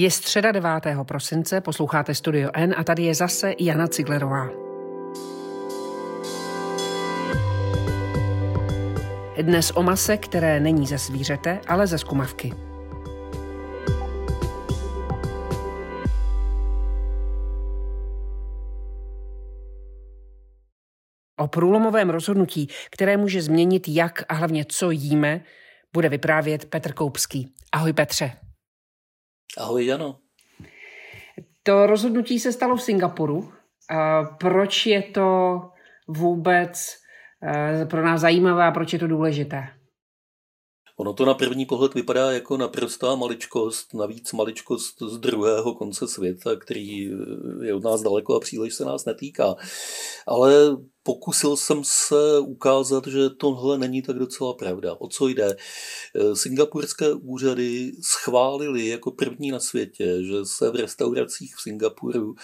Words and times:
Je 0.00 0.10
středa 0.10 0.52
9. 0.52 0.70
prosince, 1.02 1.60
posloucháte 1.60 2.14
Studio 2.14 2.50
N 2.54 2.74
a 2.76 2.84
tady 2.84 3.02
je 3.02 3.14
zase 3.14 3.54
Jana 3.58 3.88
Ciglerová. 3.88 4.48
Dnes 9.42 9.72
o 9.74 9.82
mase, 9.82 10.16
které 10.16 10.60
není 10.60 10.86
ze 10.86 10.98
zvířete, 10.98 11.60
ale 11.66 11.86
ze 11.86 11.98
skumavky. 11.98 12.52
O 21.36 21.48
průlomovém 21.48 22.10
rozhodnutí, 22.10 22.68
které 22.90 23.16
může 23.16 23.42
změnit 23.42 23.88
jak 23.88 24.24
a 24.28 24.34
hlavně 24.34 24.64
co 24.68 24.90
jíme, 24.90 25.40
bude 25.92 26.08
vyprávět 26.08 26.64
Petr 26.64 26.92
Koupský. 26.92 27.54
Ahoj 27.72 27.92
Petře. 27.92 28.47
Ahoj 29.58 29.86
Jano. 29.86 30.18
To 31.62 31.86
rozhodnutí 31.86 32.40
se 32.40 32.52
stalo 32.52 32.76
v 32.76 32.82
Singapuru. 32.82 33.52
Proč 34.40 34.86
je 34.86 35.02
to 35.02 35.60
vůbec 36.08 36.94
eh, 37.42 37.86
pro 37.86 38.04
nás 38.04 38.20
zajímavé 38.20 38.64
a 38.64 38.70
proč 38.70 38.92
je 38.92 38.98
to 38.98 39.06
důležité? 39.06 39.64
Ono 40.96 41.12
to 41.12 41.24
na 41.24 41.34
první 41.34 41.66
pohled 41.66 41.94
vypadá 41.94 42.32
jako 42.32 42.56
naprostá 42.56 43.14
maličkost, 43.14 43.94
navíc 43.94 44.32
maličkost 44.32 45.02
z 45.02 45.18
druhého 45.18 45.74
konce 45.74 46.08
světa, 46.08 46.56
který 46.56 47.10
je 47.62 47.74
od 47.74 47.84
nás 47.84 48.02
daleko 48.02 48.34
a 48.34 48.40
příliš 48.40 48.74
se 48.74 48.84
nás 48.84 49.04
netýká. 49.04 49.54
Ale 50.26 50.76
pokusil 51.02 51.56
jsem 51.56 51.80
se 51.84 52.38
ukázat, 52.38 53.06
že 53.06 53.30
tohle 53.30 53.78
není 53.78 54.02
tak 54.02 54.18
docela 54.18 54.54
pravda. 54.54 54.94
O 54.98 55.08
co 55.08 55.28
jde? 55.28 55.56
Eh, 56.14 56.36
singapurské 56.36 57.12
úřady 57.12 57.92
schválili 58.02 58.86
jako 58.86 59.10
první 59.10 59.50
na 59.50 59.60
světě, 59.60 60.18
že 60.22 60.44
se 60.44 60.70
v 60.70 60.74
restauracích 60.74 61.56
v 61.56 61.62
Singapuru 61.62 62.34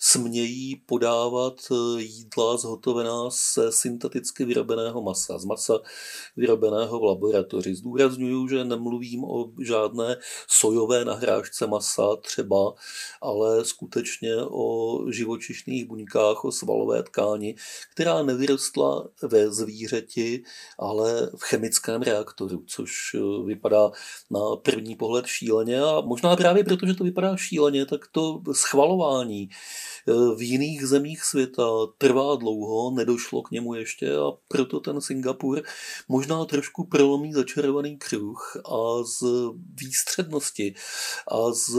smějí 0.00 0.76
podávat 0.76 1.54
eh, 1.70 2.02
jídla 2.02 2.56
zhotovená 2.56 3.30
se 3.30 3.72
synteticky 3.72 4.44
vyrobeného 4.44 5.02
masa, 5.02 5.38
z 5.38 5.44
masa 5.44 5.78
vyrobeného 6.36 7.00
v 7.00 7.04
laboratoři. 7.04 7.74
Zdůraznuju, 7.74 8.48
že 8.48 8.64
nemluvím 8.64 9.24
o 9.24 9.52
žádné 9.62 10.16
sojové 10.48 11.04
nahrážce 11.04 11.66
masa 11.66 12.16
třeba, 12.16 12.74
ale 13.22 13.64
skutečně 13.64 14.36
o 14.50 14.98
živočišných 15.10 15.84
buňkách, 15.84 16.44
o 16.44 16.52
svalové 16.52 17.02
tkáni, 17.02 17.54
která 18.04 18.22
nevyrostla 18.22 19.08
ve 19.22 19.50
zvířeti, 19.50 20.42
ale 20.78 21.30
v 21.36 21.42
chemickém 21.42 22.02
reaktoru, 22.02 22.64
což 22.66 22.90
eh, 23.14 23.44
vypadá 23.46 23.90
na 24.30 24.40
první 24.62 24.96
pohled 24.96 25.26
šíleně 25.26 25.80
a 25.80 26.00
možná 26.00 26.36
právě 26.36 26.64
proto, 26.64 26.86
že 26.86 26.94
to 26.94 27.04
vypadá 27.04 27.36
šíleně, 27.36 27.86
tak 27.86 28.00
to 28.12 28.42
schvalování 28.52 29.48
eh, 29.48 30.12
v 30.36 30.42
jiných 30.42 30.86
zemích 30.86 31.24
světa 31.24 31.62
trvá 31.98 32.36
dlouho, 32.36 32.90
nedošlo 32.90 33.42
k 33.42 33.50
němu 33.50 33.74
ještě 33.74 34.16
a 34.16 34.32
proto 34.48 34.80
ten 34.80 35.00
Singapur 35.00 35.62
možná 36.08 36.44
trošku 36.44 36.84
prolomí 36.84 37.32
začarovaný 37.32 37.96
kruh 37.96 38.56
a 38.64 39.04
z 39.04 39.24
výstřednosti 39.80 40.74
a 41.28 41.52
z 41.52 41.76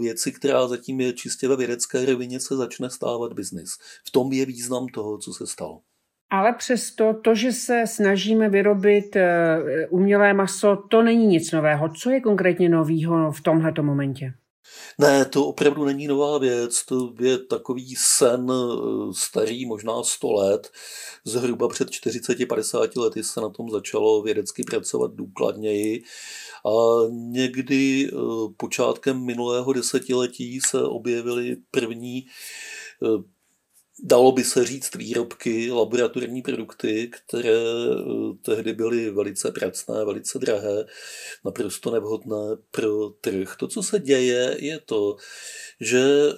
věci, 0.00 0.32
která 0.32 0.68
zatím 0.68 1.00
je 1.00 1.12
čistě 1.12 1.48
ve 1.48 1.56
vědecké 1.56 2.06
rovině, 2.06 2.40
se 2.40 2.56
začne 2.56 2.90
stávat 2.90 3.32
biznis. 3.32 3.70
V 4.04 4.10
tom 4.10 4.32
je 4.32 4.46
význam 4.46 4.86
toho, 4.88 5.18
co 5.18 5.32
se 5.32 5.41
stalo. 5.46 5.80
Ale 6.30 6.52
přesto 6.52 7.14
to, 7.24 7.34
že 7.34 7.52
se 7.52 7.84
snažíme 7.86 8.48
vyrobit 8.48 9.16
eh, 9.16 9.58
umělé 9.90 10.34
maso, 10.34 10.76
to 10.90 11.02
není 11.02 11.26
nic 11.26 11.52
nového. 11.52 11.88
Co 11.88 12.10
je 12.10 12.20
konkrétně 12.20 12.68
novýho 12.68 13.32
v 13.32 13.40
tomto 13.40 13.82
momentě? 13.82 14.34
Ne, 14.98 15.24
to 15.24 15.46
opravdu 15.46 15.84
není 15.84 16.06
nová 16.06 16.38
věc, 16.38 16.84
to 16.84 17.14
je 17.20 17.38
takový 17.38 17.94
sen 17.98 18.46
eh, 18.50 19.14
starý 19.14 19.66
možná 19.66 20.02
100 20.02 20.32
let. 20.32 20.70
Zhruba 21.24 21.68
před 21.68 21.88
40-50 21.88 23.00
lety 23.00 23.24
se 23.24 23.40
na 23.40 23.48
tom 23.48 23.70
začalo 23.70 24.22
vědecky 24.22 24.62
pracovat 24.62 25.14
důkladněji 25.14 26.02
a 26.66 26.70
někdy 27.10 28.08
eh, 28.08 28.16
počátkem 28.56 29.24
minulého 29.24 29.72
desetiletí 29.72 30.60
se 30.60 30.82
objevily 30.82 31.56
první 31.70 32.26
dalo 34.02 34.32
by 34.32 34.44
se 34.44 34.64
říct 34.64 34.94
výrobky, 34.94 35.70
laboratorní 35.70 36.42
produkty, 36.42 37.10
které 37.12 37.48
eh, 37.50 38.34
tehdy 38.42 38.72
byly 38.72 39.10
velice 39.10 39.52
pracné, 39.52 40.04
velice 40.04 40.38
drahé, 40.38 40.84
naprosto 41.44 41.90
nevhodné 41.90 42.56
pro 42.70 43.08
trh. 43.08 43.56
To, 43.58 43.68
co 43.68 43.82
se 43.82 43.98
děje, 43.98 44.56
je 44.58 44.80
to, 44.80 45.16
že 45.80 46.02
eh, 46.30 46.34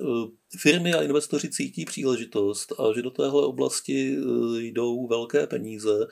firmy 0.58 0.94
a 0.94 1.02
investoři 1.02 1.50
cítí 1.50 1.84
příležitost 1.84 2.72
a 2.80 2.94
že 2.94 3.02
do 3.02 3.10
téhle 3.10 3.46
oblasti 3.46 4.16
eh, 4.16 4.62
jdou 4.62 5.06
velké 5.06 5.46
peníze 5.46 6.06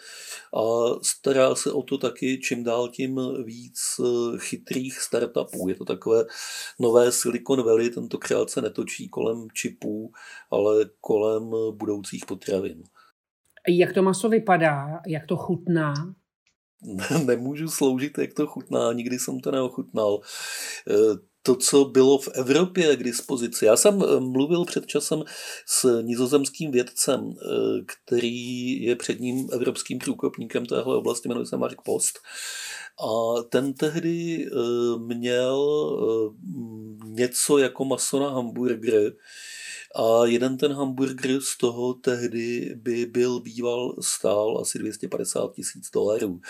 a 0.54 0.62
stará 1.02 1.54
se 1.54 1.72
o 1.72 1.82
to 1.82 1.98
taky 1.98 2.38
čím 2.38 2.64
dál 2.64 2.88
tím 2.88 3.20
víc 3.44 3.80
eh, 4.00 4.38
chytrých 4.38 4.98
startupů. 4.98 5.68
Je 5.68 5.74
to 5.74 5.84
takové 5.84 6.24
nové 6.80 7.12
Silicon 7.12 7.62
Valley, 7.62 7.90
tentokrát 7.90 8.50
se 8.50 8.62
netočí 8.62 9.08
kolem 9.08 9.48
čipů, 9.54 10.12
ale 10.50 10.90
kolem 11.00 11.50
budoucích 11.70 12.26
potravin. 12.26 12.82
Jak 13.68 13.92
to 13.92 14.02
maso 14.02 14.28
vypadá? 14.28 15.00
Jak 15.06 15.26
to 15.26 15.36
chutná? 15.36 15.94
Nemůžu 17.26 17.68
sloužit, 17.68 18.18
jak 18.18 18.34
to 18.34 18.46
chutná, 18.46 18.92
nikdy 18.92 19.18
jsem 19.18 19.40
to 19.40 19.50
neochutnal 19.50 20.20
to, 21.42 21.56
co 21.56 21.84
bylo 21.84 22.18
v 22.18 22.28
Evropě 22.28 22.96
k 22.96 23.02
dispozici. 23.02 23.64
Já 23.64 23.76
jsem 23.76 24.02
eh, 24.02 24.20
mluvil 24.20 24.64
před 24.64 24.86
časem 24.86 25.22
s 25.66 26.02
nizozemským 26.02 26.70
vědcem, 26.70 27.30
eh, 27.30 27.46
který 27.86 28.82
je 28.82 28.96
předním 28.96 29.48
evropským 29.52 29.98
průkopníkem 29.98 30.66
téhle 30.66 30.96
oblasti, 30.96 31.28
jmenuje 31.28 31.46
se 31.46 31.56
Mark 31.56 31.82
Post. 31.82 32.18
A 33.00 33.42
ten 33.42 33.74
tehdy 33.74 34.46
eh, 34.46 34.98
měl 34.98 35.62
něco 37.04 37.58
jako 37.58 37.84
maso 37.84 38.20
na 38.20 38.30
hamburger, 38.30 39.12
a 39.94 40.26
jeden 40.26 40.56
ten 40.56 40.72
hamburger 40.72 41.40
z 41.40 41.58
toho 41.58 41.94
tehdy 41.94 42.74
by 42.76 43.06
byl 43.06 43.40
býval 43.40 43.96
stál 44.00 44.58
asi 44.60 44.78
250 44.78 45.52
tisíc 45.54 45.90
dolarů. 45.90 46.40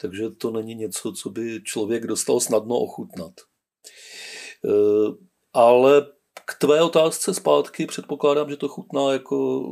Takže 0.00 0.30
to 0.30 0.50
není 0.50 0.74
něco, 0.74 1.12
co 1.12 1.30
by 1.30 1.60
člověk 1.64 2.06
dostal 2.06 2.40
snadno 2.40 2.78
ochutnat. 2.78 3.32
Eh, 4.64 5.14
ale 5.52 6.06
k 6.44 6.54
tvé 6.58 6.82
otázce 6.82 7.34
zpátky 7.34 7.86
předpokládám, 7.86 8.50
že 8.50 8.56
to 8.56 8.68
chutná 8.68 9.12
jako, 9.12 9.62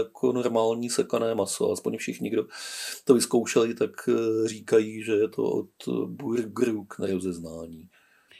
jako 0.00 0.32
normální 0.32 0.90
sekané 0.90 1.34
maso. 1.34 1.72
Aspoň 1.72 1.96
všichni, 1.96 2.30
kdo 2.30 2.44
to 3.04 3.14
vyzkoušeli, 3.14 3.74
tak 3.74 3.90
eh, 4.08 4.48
říkají, 4.48 5.02
že 5.04 5.12
je 5.12 5.28
to 5.28 5.42
od 5.42 5.68
burgerů 6.06 6.84
k 6.84 6.98
nerozeznání. 6.98 7.88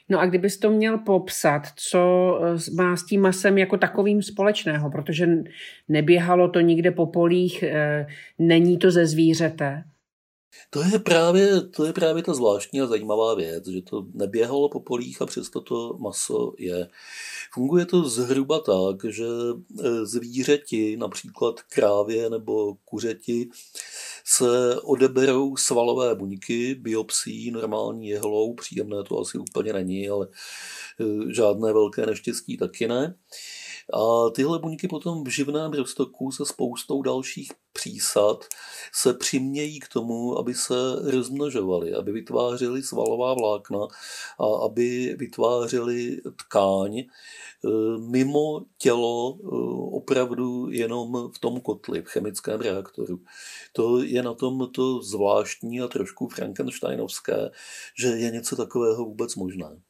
No 0.09 0.21
a 0.21 0.27
kdybys 0.27 0.59
to 0.59 0.71
měl 0.71 0.99
popsat, 0.99 1.63
co 1.77 2.35
eh, 2.43 2.75
má 2.75 2.97
s 2.97 3.07
tím 3.07 3.21
masem 3.21 3.59
jako 3.59 3.77
takovým 3.77 4.23
společného, 4.23 4.91
protože 4.91 5.29
neběhalo 5.89 6.49
to 6.49 6.61
nikde 6.61 6.91
po 6.91 7.07
polích, 7.07 7.65
není 8.39 8.79
to 8.79 8.91
ze 8.91 9.07
zvířete, 9.07 9.85
to 10.71 10.83
je, 10.83 10.99
právě, 10.99 11.61
to 11.61 11.85
je 11.85 11.93
právě 11.93 12.23
ta 12.23 12.35
zvláštní 12.35 12.81
a 12.81 12.87
zajímavá 12.87 13.35
věc, 13.35 13.67
že 13.69 13.83
to 13.83 14.07
neběhalo 14.15 14.69
po 14.69 14.81
polích 14.81 15.23
a 15.23 15.27
přesto 15.27 15.61
to 15.61 15.97
maso 15.99 16.53
je. 16.59 16.89
Funguje 17.53 17.87
to 17.87 18.09
zhruba 18.09 18.61
tak, 18.61 19.13
že 19.13 19.25
e, 19.25 20.07
zvířeti, 20.07 20.97
například 20.97 21.63
krávě 21.63 22.31
nebo 22.31 22.75
kuřeti, 22.85 23.49
se 24.25 24.81
odeberou 24.81 25.57
svalové 25.57 26.15
buňky, 26.15 26.75
biopsí 26.75 27.51
normální 27.51 28.09
jehlou, 28.09 28.55
příjemné 28.55 29.03
to 29.03 29.21
asi 29.21 29.39
úplně 29.39 29.73
není, 29.73 30.09
ale 30.09 30.29
e, 31.01 31.35
žádné 31.35 31.73
velké 31.73 32.07
neštěstí 32.07 32.57
taky 32.57 32.89
ne. 32.89 33.15
A 33.93 34.31
tyhle 34.31 34.59
buňky 34.59 34.89
potom 34.89 35.25
v 35.25 35.29
živném 35.29 35.73
roztoku 35.73 36.33
se 36.33 36.47
spoustou 36.47 37.03
dalších 37.03 37.53
přísad 37.73 38.45
se 38.93 39.15
přimějí 39.15 39.81
k 39.81 39.89
tomu, 39.89 40.39
aby 40.39 40.55
se 40.55 40.75
rozmnožovaly, 41.11 41.95
aby 41.95 42.13
vytvářely 42.13 42.83
svalová 42.83 43.35
vlákna 43.35 43.79
a 44.39 44.65
aby 44.65 45.17
vytvářely 45.19 46.21
tkáň 46.37 46.99
e, 46.99 47.07
mimo 47.99 48.65
tělo 48.79 49.39
e, 49.39 49.47
opravdu 49.97 50.71
jenom 50.71 51.31
v 51.35 51.39
tom 51.39 51.61
kotli, 51.61 52.03
v 52.03 52.09
chemickém 52.09 52.61
reaktoru. 52.61 53.21
To 53.73 54.03
je 54.03 54.23
na 54.23 54.35
tom 54.35 54.71
to 54.75 55.03
zvláštní 55.03 55.81
a 55.81 55.89
trošku 55.89 56.29
frankensteinovské, 56.29 57.51
že 57.99 58.09
je 58.09 58.31
něco 58.31 58.57
takového 58.57 59.05
vůbec 59.05 59.37
možné. 59.37 59.83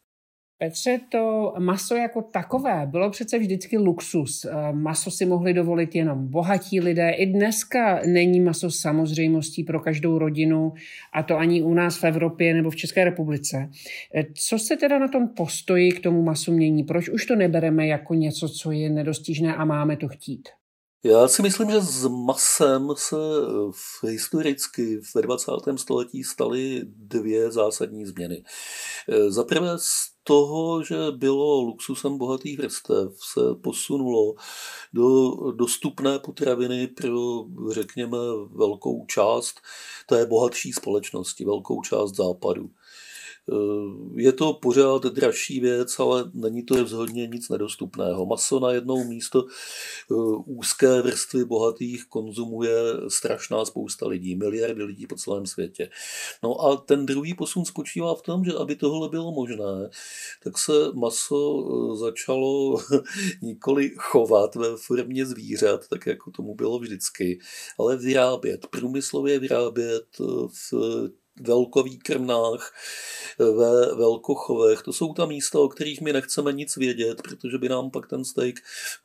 Petře, 0.62 1.00
to 1.08 1.54
maso 1.58 1.94
jako 1.96 2.22
takové 2.22 2.86
bylo 2.86 3.10
přece 3.10 3.38
vždycky 3.38 3.78
luxus. 3.78 4.44
Eh, 4.44 4.72
maso 4.72 5.10
si 5.10 5.26
mohli 5.26 5.54
dovolit 5.54 5.94
jenom 5.94 6.28
bohatí 6.28 6.80
lidé. 6.80 7.10
I 7.10 7.26
dneska 7.26 8.00
není 8.06 8.40
maso 8.40 8.70
samozřejmostí 8.70 9.64
pro 9.64 9.80
každou 9.80 10.18
rodinu, 10.18 10.72
a 11.12 11.22
to 11.22 11.38
ani 11.38 11.62
u 11.62 11.74
nás 11.74 11.98
v 11.98 12.04
Evropě 12.04 12.54
nebo 12.54 12.70
v 12.70 12.76
České 12.76 13.04
republice. 13.04 13.70
Eh, 14.14 14.24
co 14.34 14.58
se 14.58 14.76
teda 14.76 14.98
na 14.98 15.08
tom 15.08 15.28
postoji 15.28 15.92
k 15.92 16.00
tomu 16.00 16.22
masu 16.22 16.52
mění? 16.52 16.84
Proč 16.84 17.08
už 17.08 17.26
to 17.26 17.36
nebereme 17.36 17.86
jako 17.86 18.14
něco, 18.14 18.48
co 18.48 18.72
je 18.72 18.90
nedostižné 18.90 19.54
a 19.54 19.64
máme 19.64 19.96
to 19.96 20.08
chtít? 20.08 20.48
Já 21.04 21.28
si 21.28 21.42
myslím, 21.42 21.70
že 21.70 21.80
s 21.80 22.08
masem 22.08 22.88
se 22.96 23.16
v 23.70 24.04
historicky 24.04 25.00
ve 25.14 25.22
20. 25.22 25.50
století 25.76 26.24
staly 26.24 26.80
dvě 26.84 27.52
zásadní 27.52 28.06
změny. 28.06 28.44
Za 29.28 29.44
prvé 29.44 29.68
z 29.76 30.12
toho, 30.24 30.84
že 30.84 30.96
bylo 31.10 31.60
luxusem 31.60 32.18
bohatých 32.18 32.58
vrstev, 32.58 33.12
se 33.32 33.40
posunulo 33.62 34.34
do 34.92 35.30
dostupné 35.52 36.18
potraviny 36.18 36.86
pro, 36.86 37.44
řekněme, 37.70 38.18
velkou 38.50 39.06
část 39.06 39.60
té 40.06 40.26
bohatší 40.26 40.72
společnosti, 40.72 41.44
velkou 41.44 41.82
část 41.82 42.16
západu. 42.16 42.70
Je 44.16 44.32
to 44.32 44.52
pořád 44.52 45.02
dražší 45.02 45.60
věc, 45.60 46.00
ale 46.00 46.30
není 46.34 46.62
to 46.62 46.76
rozhodně 46.76 47.26
nic 47.26 47.48
nedostupného. 47.48 48.26
Maso 48.26 48.60
na 48.60 48.72
jednou 48.72 49.04
místo 49.04 49.44
eh, 49.46 50.14
úzké 50.46 51.02
vrstvy 51.02 51.44
bohatých 51.44 52.06
konzumuje 52.06 52.74
strašná 53.08 53.64
spousta 53.64 54.08
lidí, 54.08 54.36
miliardy 54.36 54.82
lidí 54.82 55.06
po 55.06 55.14
celém 55.14 55.46
světě. 55.46 55.90
No 56.42 56.60
a 56.60 56.76
ten 56.76 57.06
druhý 57.06 57.34
posun 57.34 57.64
spočívá 57.64 58.14
v 58.14 58.22
tom, 58.22 58.44
že 58.44 58.52
aby 58.52 58.76
tohle 58.76 59.08
bylo 59.08 59.32
možné, 59.32 59.90
tak 60.42 60.58
se 60.58 60.72
maso 60.94 61.64
eh, 61.64 61.96
začalo 61.96 62.78
nikoli 63.42 63.94
chovat 63.96 64.54
ve 64.54 64.76
formě 64.76 65.26
zvířat, 65.26 65.88
tak 65.88 66.06
jako 66.06 66.30
tomu 66.30 66.54
bylo 66.54 66.78
vždycky, 66.78 67.38
ale 67.78 67.96
vyrábět, 67.96 68.66
průmyslově 68.66 69.38
vyrábět 69.38 70.06
eh, 70.20 70.24
v 70.48 70.72
velkovýkrmnách, 71.40 72.72
ve 73.38 73.94
velkochovech. 73.94 74.82
To 74.82 74.92
jsou 74.92 75.14
ta 75.14 75.26
místa, 75.26 75.60
o 75.60 75.68
kterých 75.68 76.00
my 76.00 76.12
nechceme 76.12 76.52
nic 76.52 76.76
vědět, 76.76 77.22
protože 77.22 77.58
by 77.58 77.68
nám 77.68 77.90
pak 77.90 78.08
ten 78.08 78.24
steak 78.24 78.54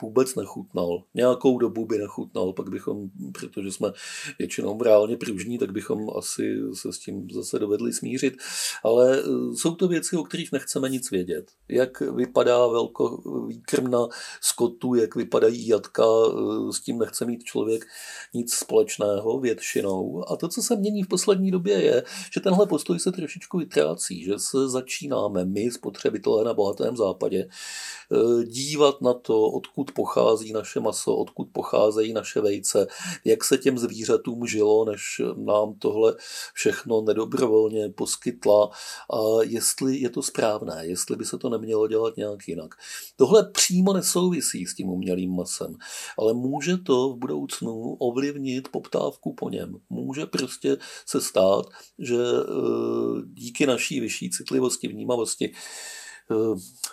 vůbec 0.01 0.35
nechutnal. 0.35 1.03
Nějakou 1.13 1.57
dobu 1.57 1.85
by 1.85 1.97
nechutnal, 1.97 2.53
pak 2.53 2.69
bychom, 2.69 3.09
protože 3.33 3.71
jsme 3.71 3.91
většinou 4.39 4.83
reálně 4.83 5.17
pružní, 5.17 5.57
tak 5.57 5.71
bychom 5.71 6.09
asi 6.17 6.59
se 6.73 6.93
s 6.93 6.99
tím 6.99 7.27
zase 7.33 7.59
dovedli 7.59 7.93
smířit. 7.93 8.37
Ale 8.83 9.19
e, 9.19 9.23
jsou 9.55 9.75
to 9.75 9.87
věci, 9.87 10.17
o 10.17 10.23
kterých 10.23 10.51
nechceme 10.51 10.89
nic 10.89 11.11
vědět. 11.11 11.51
Jak 11.69 12.01
vypadá 12.01 12.67
velkovýkrmna 12.67 14.07
skotu, 14.41 14.95
jak 14.95 15.15
vypadají 15.15 15.67
jatka, 15.67 16.03
e, 16.03 16.73
s 16.73 16.81
tím 16.81 16.99
nechce 16.99 17.25
mít 17.25 17.43
člověk 17.43 17.85
nic 18.33 18.53
společného 18.53 19.39
většinou. 19.39 20.23
A 20.31 20.35
to, 20.35 20.47
co 20.47 20.61
se 20.61 20.75
mění 20.75 21.03
v 21.03 21.07
poslední 21.07 21.51
době, 21.51 21.81
je, 21.81 22.03
že 22.31 22.39
tenhle 22.39 22.67
postoj 22.67 22.99
se 22.99 23.11
trošičku 23.11 23.57
vytrácí, 23.57 24.23
že 24.23 24.33
se 24.37 24.69
začínáme 24.69 25.45
my, 25.45 25.71
spotřebitelé 25.71 26.43
na 26.43 26.53
bohatém 26.53 26.97
západě, 26.97 27.47
eh, 27.49 28.43
dívat 28.43 29.01
na 29.01 29.13
to, 29.13 29.41
odkud 29.41 29.91
pochází 29.91 30.53
naše 30.53 30.79
maso, 30.79 31.15
odkud 31.15 31.47
pocházejí 31.51 32.13
naše 32.13 32.41
vejce, 32.41 32.87
jak 33.25 33.43
se 33.43 33.57
těm 33.57 33.77
zvířatům 33.77 34.47
žilo, 34.47 34.85
než 34.85 35.21
nám 35.35 35.73
tohle 35.79 36.15
všechno 36.53 37.01
nedobrovolně 37.01 37.89
poskytla 37.89 38.69
a 39.13 39.43
jestli 39.43 39.97
je 39.97 40.09
to 40.09 40.21
správné, 40.21 40.81
jestli 40.81 41.15
by 41.15 41.25
se 41.25 41.37
to 41.37 41.49
nemělo 41.49 41.87
dělat 41.87 42.17
nějak 42.17 42.47
jinak. 42.47 42.75
Tohle 43.15 43.49
přímo 43.51 43.93
nesouvisí 43.93 44.65
s 44.65 44.75
tím 44.75 44.89
umělým 44.89 45.35
masem, 45.35 45.77
ale 46.17 46.33
může 46.33 46.77
to 46.77 47.09
v 47.09 47.17
budoucnu 47.17 47.93
ovlivnit 47.93 48.67
poptávku 48.67 49.33
po 49.33 49.49
něm. 49.49 49.79
Může 49.89 50.25
prostě 50.25 50.77
se 51.05 51.21
stát, 51.21 51.65
že 52.07 52.15
eh, 52.15 53.21
díky 53.33 53.65
naší 53.65 53.99
vyšší 53.99 54.29
citlivosti, 54.29 54.87
vnímavosti, 54.87 55.51
eh, 55.51 56.35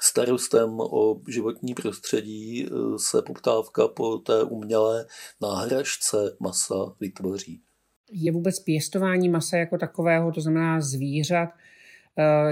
starostem 0.00 0.80
o 0.80 1.20
životní 1.28 1.74
prostředí 1.74 2.66
eh, 2.66 2.68
se 2.98 3.22
poptávka 3.22 3.88
po 3.88 4.18
té 4.18 4.42
umělé 4.42 5.06
náhražce 5.42 6.16
masa 6.40 6.74
vytvoří. 7.00 7.60
Je 8.12 8.32
vůbec 8.32 8.60
pěstování 8.60 9.28
masa 9.28 9.56
jako 9.56 9.78
takového, 9.78 10.32
to 10.32 10.40
znamená 10.40 10.80
zvířat, 10.80 11.48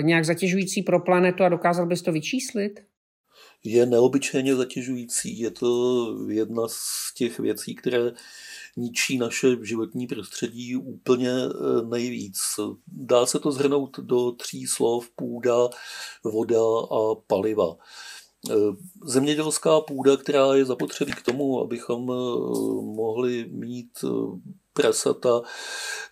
nějak 0.01 0.25
zatěžující 0.25 0.83
pro 0.83 1.01
planetu 1.01 1.45
a 1.45 1.49
dokázal 1.49 1.87
bys 1.87 2.03
to 2.03 2.13
vyčíslit? 2.13 2.81
Je 3.65 3.87
neobyčejně 3.87 4.57
zatěžující. 4.57 5.39
Je 5.39 5.51
to 5.51 6.07
jedna 6.29 6.63
z 6.69 7.15
těch 7.15 7.39
věcí, 7.39 7.75
které 7.75 8.13
ničí 8.77 9.19
naše 9.19 9.57
životní 9.63 10.07
prostředí 10.07 10.77
úplně 10.77 11.31
e, 11.31 11.49
nejvíc. 11.87 12.39
Dá 12.87 13.27
se 13.27 13.39
to 13.39 13.53
zhrnout 13.53 13.99
do 13.99 14.33
tří 14.33 14.67
slov 14.67 15.11
půda, 15.17 15.69
voda 16.25 16.61
a 16.91 17.15
paliva. 17.27 17.77
E, 18.51 18.55
zemědělská 19.05 19.81
půda, 19.81 20.17
která 20.17 20.55
je 20.55 20.65
zapotřebí 20.65 21.13
k 21.13 21.23
tomu, 21.23 21.61
abychom 21.61 22.11
e, 22.11 22.15
mohli 22.83 23.47
mít 23.51 24.05
prasata, 24.73 25.43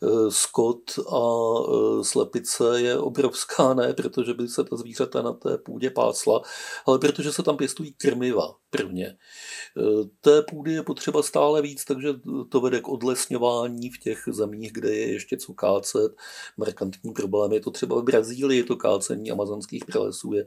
eh, 0.02 0.30
skot 0.30 0.98
a 1.12 1.22
eh, 1.68 2.04
slepice 2.04 2.64
je 2.80 2.98
obrovská, 2.98 3.74
ne 3.74 3.94
protože 3.94 4.34
by 4.34 4.48
se 4.48 4.64
ta 4.64 4.76
zvířata 4.76 5.22
na 5.22 5.32
té 5.32 5.58
půdě 5.58 5.90
pásla, 5.90 6.42
ale 6.86 6.98
protože 6.98 7.32
se 7.32 7.42
tam 7.42 7.56
pěstují 7.56 7.92
krmiva 7.92 8.54
prvně. 8.70 9.06
Eh, 9.06 10.08
té 10.20 10.42
půdy 10.42 10.72
je 10.72 10.82
potřeba 10.82 11.22
stále 11.22 11.62
víc, 11.62 11.84
takže 11.84 12.08
to 12.48 12.60
vede 12.60 12.80
k 12.80 12.88
odlesňování 12.88 13.90
v 13.90 13.98
těch 13.98 14.22
zemích, 14.32 14.72
kde 14.72 14.94
je 14.94 15.12
ještě 15.12 15.36
co 15.36 15.54
kácet. 15.54 16.12
Markantní 16.56 17.12
problém 17.12 17.52
je 17.52 17.60
to 17.60 17.70
třeba 17.70 18.00
v 18.00 18.04
Brazílii, 18.04 18.64
to 18.64 18.76
kácení 18.76 19.30
amazonských 19.30 19.84
pralesů 19.84 20.32
je 20.32 20.44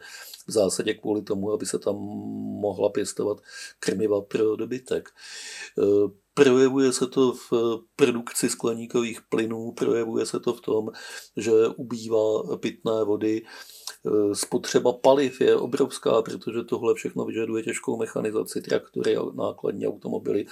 v 0.47 0.51
zásadě 0.51 0.93
kvůli 0.93 1.21
tomu, 1.21 1.53
aby 1.53 1.65
se 1.65 1.79
tam 1.79 1.95
mohla 2.61 2.89
pěstovat 2.89 3.37
krmiva 3.79 4.21
pro 4.21 4.55
dobytek. 4.55 5.09
Projevuje 6.33 6.93
se 6.93 7.07
to 7.07 7.33
v 7.33 7.51
produkci 7.95 8.49
skleníkových 8.49 9.19
plynů, 9.29 9.71
projevuje 9.71 10.25
se 10.25 10.39
to 10.39 10.53
v 10.53 10.61
tom, 10.61 10.89
že 11.37 11.51
ubývá 11.77 12.57
pitné 12.57 13.03
vody, 13.03 13.41
Spotřeba 14.33 14.93
paliv 14.93 15.41
je 15.41 15.55
obrovská, 15.55 16.21
protože 16.21 16.63
tohle 16.63 16.95
všechno 16.95 17.25
vyžaduje 17.25 17.63
těžkou 17.63 17.97
mechanizaci, 17.97 18.61
traktory, 18.61 19.15
nákladní 19.35 19.87
automobily, 19.87 20.45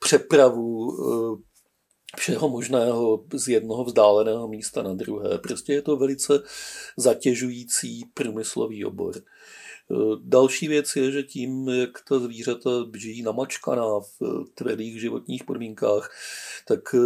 přepravu 0.00 0.96
všeho 2.16 2.48
možného 2.48 3.24
z 3.34 3.48
jednoho 3.48 3.84
vzdáleného 3.84 4.48
místa 4.48 4.82
na 4.82 4.94
druhé. 4.94 5.38
Prostě 5.38 5.72
je 5.72 5.82
to 5.82 5.96
velice 5.96 6.42
zatěžující 6.96 8.04
průmyslový 8.14 8.84
obor. 8.84 9.14
Další 10.22 10.68
věc 10.68 10.96
je, 10.96 11.10
že 11.10 11.22
tím, 11.22 11.68
jak 11.68 11.90
ta 12.08 12.18
zvířata 12.18 12.70
žijí 12.96 13.22
namačkaná 13.22 14.00
v 14.00 14.44
tvrdých 14.54 15.00
životních 15.00 15.44
podmínkách, 15.44 16.10
tak 16.68 16.94
eh, 16.94 16.98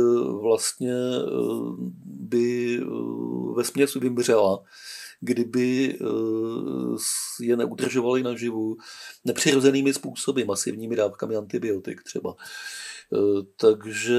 vlastně 0.42 0.92
eh, 0.92 1.26
by 2.04 2.78
eh, 2.82 2.84
ve 3.56 3.64
směs 3.64 3.94
vymřela, 3.94 4.64
kdyby 5.20 5.98
je 7.40 7.56
neudržovali 7.56 8.22
naživu 8.22 8.76
nepřirozenými 9.24 9.94
způsoby, 9.94 10.42
masivními 10.42 10.96
dávkami 10.96 11.36
antibiotik 11.36 12.02
třeba. 12.02 12.34
Takže 13.56 14.16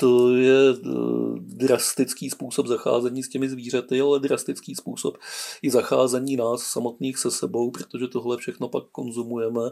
to 0.00 0.36
je 0.36 0.70
eh, 0.70 0.90
drastický 1.38 2.30
způsob 2.30 2.66
zacházení 2.66 3.22
s 3.22 3.28
těmi 3.28 3.48
zvířaty, 3.48 4.00
ale 4.00 4.20
drastický 4.20 4.74
způsob 4.74 5.18
i 5.62 5.70
zacházení 5.70 6.36
nás 6.36 6.62
samotných 6.62 7.18
se 7.18 7.30
sebou, 7.30 7.70
protože 7.70 8.08
tohle 8.08 8.36
všechno 8.36 8.68
pak 8.68 8.84
konzumujeme 8.92 9.62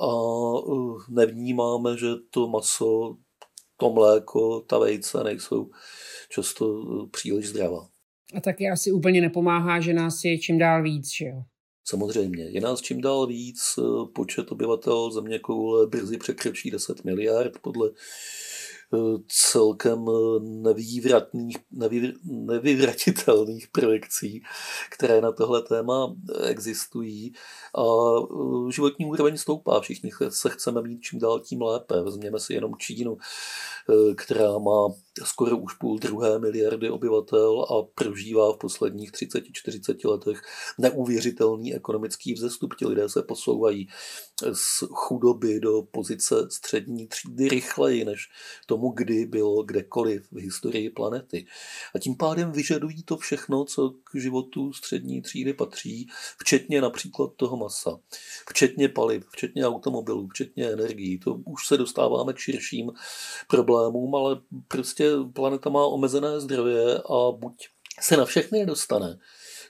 a 0.00 0.08
eh, 0.08 1.04
nevnímáme, 1.08 1.98
že 1.98 2.06
to 2.30 2.48
maso, 2.48 3.16
to 3.76 3.90
mléko, 3.90 4.60
ta 4.60 4.78
vejce 4.78 5.24
nejsou 5.24 5.70
často 6.28 6.82
eh, 6.82 7.08
příliš 7.10 7.48
zdravá. 7.48 7.88
A 8.34 8.40
taky 8.40 8.68
asi 8.68 8.92
úplně 8.92 9.20
nepomáhá, 9.20 9.80
že 9.80 9.94
nás 9.94 10.24
je 10.24 10.38
čím 10.38 10.58
dál 10.58 10.82
víc, 10.82 11.08
že 11.18 11.24
jo? 11.24 11.42
Samozřejmě, 11.84 12.44
je 12.44 12.60
nás 12.60 12.80
čím 12.80 13.00
dál 13.00 13.26
víc, 13.26 13.60
počet 14.14 14.52
obyvatel 14.52 15.10
země 15.10 15.38
koule 15.38 15.86
brzy 15.86 16.18
překročí 16.18 16.70
10 16.70 17.04
miliard 17.04 17.58
podle 17.62 17.90
celkem 19.28 20.04
nevývratných, 20.40 21.56
nevý, 21.72 22.12
nevyvratitelných 22.24 23.68
projekcí, 23.72 24.42
které 24.90 25.20
na 25.20 25.32
tohle 25.32 25.62
téma 25.62 26.16
existují. 26.42 27.32
A 27.78 27.82
životní 28.70 29.06
úroveň 29.06 29.36
stoupá, 29.36 29.80
všichni 29.80 30.10
se 30.28 30.50
chceme 30.50 30.82
mít 30.82 31.00
čím 31.00 31.18
dál 31.18 31.40
tím 31.40 31.62
lépe. 31.62 32.02
Vezměme 32.02 32.38
si 32.38 32.54
jenom 32.54 32.72
Čínu, 32.78 33.16
která 34.16 34.58
má 34.58 34.88
skoro 35.24 35.56
už 35.56 35.74
půl 35.74 35.98
druhé 35.98 36.38
miliardy 36.38 36.90
obyvatel 36.90 37.62
a 37.62 37.82
prožívá 37.94 38.52
v 38.52 38.58
posledních 38.58 39.12
30-40 39.12 40.10
letech 40.10 40.42
neuvěřitelný 40.78 41.74
ekonomický 41.74 42.34
vzestup. 42.34 42.74
Ti 42.74 42.86
lidé 42.86 43.08
se 43.08 43.22
posouvají 43.22 43.88
z 44.52 44.84
chudoby 44.92 45.60
do 45.60 45.82
pozice 45.82 46.34
střední 46.50 47.06
třídy 47.06 47.48
rychleji, 47.48 48.04
než 48.04 48.28
tomu, 48.78 48.90
kdy 48.90 49.26
bylo 49.26 49.62
kdekoliv 49.62 50.32
v 50.32 50.36
historii 50.36 50.90
planety. 50.90 51.46
A 51.94 51.98
tím 51.98 52.16
pádem 52.16 52.52
vyžadují 52.52 53.02
to 53.02 53.16
všechno, 53.16 53.64
co 53.64 53.90
k 53.90 54.20
životu 54.20 54.72
střední 54.72 55.22
třídy 55.22 55.52
patří, 55.52 56.08
včetně 56.38 56.80
například 56.80 57.30
toho 57.36 57.56
masa, 57.56 57.98
včetně 58.48 58.88
paliv, 58.88 59.24
včetně 59.30 59.66
automobilů, 59.66 60.28
včetně 60.28 60.66
energií. 60.70 61.18
To 61.18 61.34
už 61.34 61.66
se 61.66 61.76
dostáváme 61.76 62.32
k 62.32 62.38
širším 62.38 62.90
problémům, 63.48 64.14
ale 64.14 64.40
prostě 64.68 65.10
planeta 65.32 65.70
má 65.70 65.86
omezené 65.86 66.40
zdroje 66.40 66.98
a 66.98 67.32
buď 67.32 67.68
se 68.00 68.16
na 68.16 68.24
všechny 68.24 68.58
nedostane, 68.58 69.18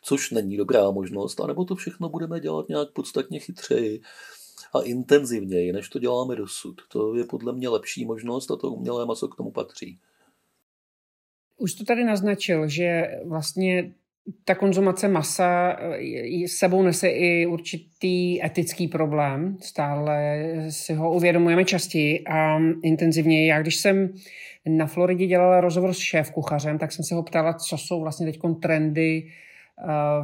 což 0.03 0.31
není 0.31 0.57
dobrá 0.57 0.91
možnost, 0.91 1.41
anebo 1.41 1.65
to 1.65 1.75
všechno 1.75 2.09
budeme 2.09 2.41
dělat 2.41 2.69
nějak 2.69 2.89
podstatně 2.93 3.41
chytřeji 3.41 4.01
intenzivněji, 4.83 5.73
než 5.73 5.89
to 5.89 5.99
děláme 5.99 6.37
dosud. 6.37 6.75
To 6.93 7.15
je 7.15 7.25
podle 7.25 7.53
mě 7.53 7.69
lepší 7.69 8.05
možnost 8.05 8.51
a 8.51 8.57
to 8.57 8.71
umělé 8.71 9.07
maso 9.07 9.29
k 9.29 9.37
tomu 9.37 9.51
patří. 9.51 9.99
Už 11.57 11.75
to 11.75 11.85
tady 11.85 12.05
naznačil, 12.05 12.69
že 12.69 13.11
vlastně 13.25 13.93
ta 14.45 14.55
konzumace 14.55 15.09
masa 15.09 15.77
s 16.47 16.53
sebou 16.59 16.83
nese 16.83 17.09
i 17.09 17.47
určitý 17.47 18.45
etický 18.45 18.89
problém. 18.89 19.57
Stále 19.61 20.45
si 20.71 20.95
ho 20.95 21.15
uvědomujeme 21.15 21.65
častěji 21.65 22.25
a 22.27 22.59
intenzivněji. 22.83 23.47
Já 23.47 23.63
když 23.63 23.77
jsem 23.77 24.13
na 24.69 24.87
Floridě 24.87 25.27
dělala 25.27 25.61
rozhovor 25.61 25.95
s 25.95 25.99
šéf-kuchařem, 25.99 26.79
tak 26.79 26.93
jsem 26.93 27.05
se 27.05 27.15
ho 27.15 27.23
ptala, 27.23 27.55
co 27.55 27.79
jsou 27.79 28.01
vlastně 28.01 28.27
teď 28.27 28.39
trendy 28.63 29.27
eh, 29.27 29.48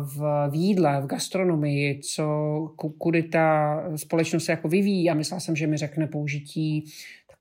v, 0.05 0.49
v 0.51 0.55
jídle, 0.55 1.01
v 1.01 1.07
gastronomii, 1.07 2.01
co, 2.01 2.25
kudy 2.99 3.23
ta 3.23 3.77
společnost 3.97 4.45
se 4.45 4.53
jako 4.53 4.69
vyvíjí 4.69 5.11
a 5.11 5.15
myslela 5.15 5.41
jsem, 5.41 5.57
že 5.57 5.67
mi 5.67 5.77
řekne 5.77 6.07
použití 6.07 6.85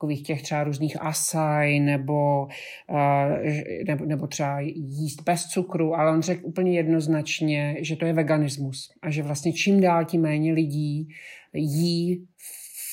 takových 0.03 0.23
těch 0.23 0.41
třeba 0.41 0.63
různých 0.63 1.01
asaj 1.01 1.79
nebo, 1.79 2.47
eh, 2.89 3.83
nebo, 3.87 4.05
nebo 4.05 4.27
třeba 4.27 4.59
jíst 4.75 5.21
bez 5.21 5.45
cukru, 5.45 5.95
ale 5.95 6.11
on 6.11 6.21
řekl 6.21 6.47
úplně 6.47 6.77
jednoznačně, 6.77 7.75
že 7.79 7.95
to 7.95 8.05
je 8.05 8.13
veganismus 8.13 8.91
a 9.01 9.09
že 9.09 9.23
vlastně 9.23 9.53
čím 9.53 9.81
dál 9.81 10.05
tím 10.05 10.21
méně 10.21 10.53
lidí 10.53 11.07
jí 11.53 12.27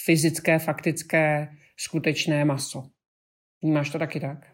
fyzické, 0.05 0.59
faktické, 0.59 1.49
skutečné 1.77 2.45
maso. 2.45 2.85
Vnímáš 3.63 3.91
to 3.91 3.99
taky 3.99 4.21
tak? 4.21 4.50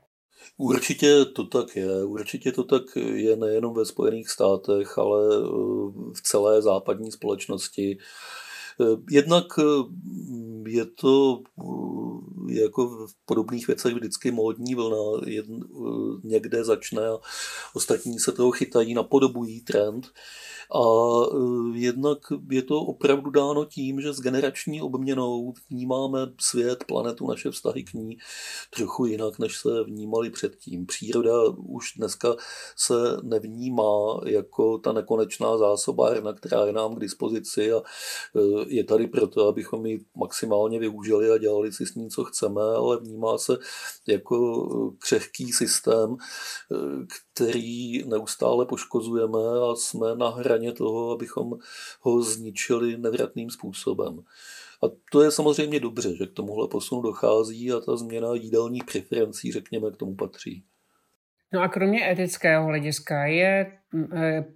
Určitě 0.57 1.25
to 1.25 1.45
tak 1.45 1.77
je. 1.77 2.05
Určitě 2.05 2.53
to 2.53 2.65
tak 2.65 2.83
je 2.97 3.37
nejenom 3.37 3.75
ve 3.75 3.85
Spojených 3.85 4.29
státech, 4.29 4.99
ale 4.99 5.37
eh, 5.37 5.41
v 6.15 6.23
celé 6.23 6.63
západní 6.63 7.13
společnosti. 7.13 7.99
Eh, 8.81 8.85
jednak 9.11 9.45
eh, 9.59 9.63
je 10.67 10.85
to 10.85 11.43
jako 12.49 13.07
v 13.07 13.11
podobných 13.25 13.67
věcech 13.67 13.95
vždycky 13.95 14.31
módní 14.31 14.75
vlna. 14.75 15.21
Někde 16.25 16.65
začne 16.65 17.09
a 17.09 17.19
ostatní 17.75 18.19
se 18.19 18.33
toho 18.33 18.51
chytají, 18.51 18.95
napodobují 18.95 19.61
trend. 19.61 20.07
A 20.75 20.83
e, 20.83 21.79
jednak 21.79 22.19
je 22.51 22.63
to 22.63 22.81
opravdu 22.81 23.31
dáno 23.31 23.65
tím, 23.65 24.01
že 24.01 24.13
s 24.13 24.21
generační 24.21 24.83
obměnou 24.83 25.55
vnímáme 25.71 26.19
svět, 26.41 26.85
planetu, 26.85 27.27
naše 27.27 27.51
vztahy 27.51 27.85
k 27.85 27.95
ní 27.95 28.17
trochu 28.77 29.07
jinak, 29.07 29.39
než 29.39 29.59
se 29.59 29.85
vnímali 29.85 30.31
předtím. 30.31 30.87
Příroda 30.87 31.33
už 31.57 31.93
dneska 31.97 32.35
se 32.77 32.95
nevnímá 33.23 34.21
jako 34.27 34.79
ta 34.79 34.93
nekonečná 34.93 35.59
zásobárna, 35.59 36.33
která 36.33 36.67
je 36.67 36.73
nám 36.73 36.95
k 36.95 37.01
dispozici 37.01 37.73
a 37.73 37.77
e, 37.77 37.83
je 38.69 38.85
tady 38.85 39.07
proto, 39.07 39.49
abychom 39.49 39.87
ji 39.87 40.05
maximálně 40.15 40.56
využili 40.65 41.31
a 41.31 41.39
dělali 41.39 41.73
si 41.73 41.87
s 41.87 41.95
ní, 41.95 42.11
co 42.11 42.25
chceme, 42.25 42.63
ale 42.63 43.01
vnímá 43.01 43.39
se 43.39 43.57
jako 44.07 44.67
křehký 44.99 45.53
systém, 45.53 46.17
e, 46.17 46.17
který 47.07 48.09
neustále 48.09 48.67
poškozujeme 48.67 49.39
a 49.39 49.75
jsme 49.75 50.15
na 50.17 50.29
hraně 50.29 50.73
toho, 50.73 51.11
abychom 51.11 51.53
ho 52.01 52.23
zničili 52.23 52.99
nevratným 52.99 53.51
způsobem. 53.51 54.19
A 54.83 54.87
to 55.13 55.23
je 55.23 55.31
samozřejmě 55.31 55.81
dobře, 55.81 56.17
že 56.17 56.27
k 56.27 56.33
tomuhle 56.33 56.69
posunu 56.69 57.03
dochází 57.03 57.73
a 57.73 57.81
ta 57.81 57.97
změna 57.97 58.35
jídelních 58.35 58.85
preferencí, 58.85 59.53
řekněme, 59.53 59.91
k 59.91 59.97
tomu 59.97 60.17
patří. 60.17 60.65
No 61.53 61.63
a 61.63 61.69
kromě 61.69 62.11
etického 62.11 62.67
hlediska 62.67 63.27
je 63.27 63.79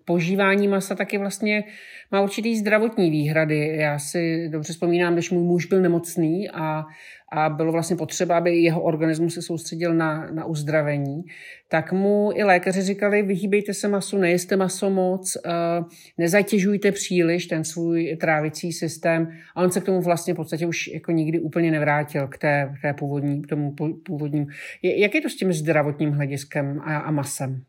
požívání 0.04 0.68
masa 0.68 0.94
taky 0.94 1.18
vlastně 1.18 1.64
má 2.12 2.20
určitý 2.20 2.56
zdravotní 2.56 3.10
výhrady. 3.10 3.76
Já 3.76 3.98
si 3.98 4.48
dobře 4.48 4.72
vzpomínám, 4.72 5.12
když 5.12 5.30
můj 5.30 5.42
muž 5.42 5.66
byl 5.66 5.80
nemocný 5.80 6.50
a 6.50 6.84
a 7.32 7.48
bylo 7.48 7.72
vlastně 7.72 7.96
potřeba, 7.96 8.38
aby 8.38 8.56
jeho 8.56 8.82
organismus 8.82 9.34
se 9.34 9.42
soustředil 9.42 9.94
na, 9.94 10.30
na 10.30 10.44
uzdravení, 10.44 11.22
tak 11.68 11.92
mu 11.92 12.30
i 12.34 12.44
lékaři 12.44 12.82
říkali, 12.82 13.22
vyhýbejte 13.22 13.74
se 13.74 13.88
masu, 13.88 14.18
nejeste 14.18 14.56
maso 14.56 14.90
moc, 14.90 15.36
uh, 15.36 15.86
nezatěžujte 16.18 16.92
příliš 16.92 17.46
ten 17.46 17.64
svůj 17.64 18.16
trávicí 18.20 18.72
systém 18.72 19.28
a 19.56 19.62
on 19.62 19.70
se 19.70 19.80
k 19.80 19.84
tomu 19.84 20.00
vlastně 20.00 20.34
v 20.34 20.36
podstatě 20.36 20.66
už 20.66 20.88
jako 20.88 21.12
nikdy 21.12 21.40
úplně 21.40 21.70
nevrátil 21.70 22.28
k 22.28 22.38
té, 22.38 22.74
k 22.78 22.82
té 22.82 22.94
původní, 22.94 23.42
k 23.42 23.46
tomu 23.46 23.74
původním. 24.06 24.46
Jak 24.82 25.14
je 25.14 25.20
to 25.20 25.28
s 25.28 25.36
tím 25.36 25.52
zdravotním 25.52 26.10
hlediskem 26.10 26.80
a, 26.84 26.98
a 26.98 27.10
masem? 27.10 27.62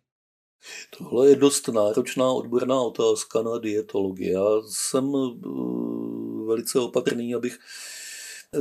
Tohle 0.98 1.30
je 1.30 1.36
dost 1.36 1.68
náročná 1.68 2.32
odborná 2.32 2.82
otázka 2.82 3.42
na 3.42 3.58
dietologii. 3.58 4.32
Já 4.32 4.46
jsem 4.68 5.06
uh, 5.06 6.48
velice 6.48 6.80
opatrný, 6.80 7.36
abych 7.36 7.60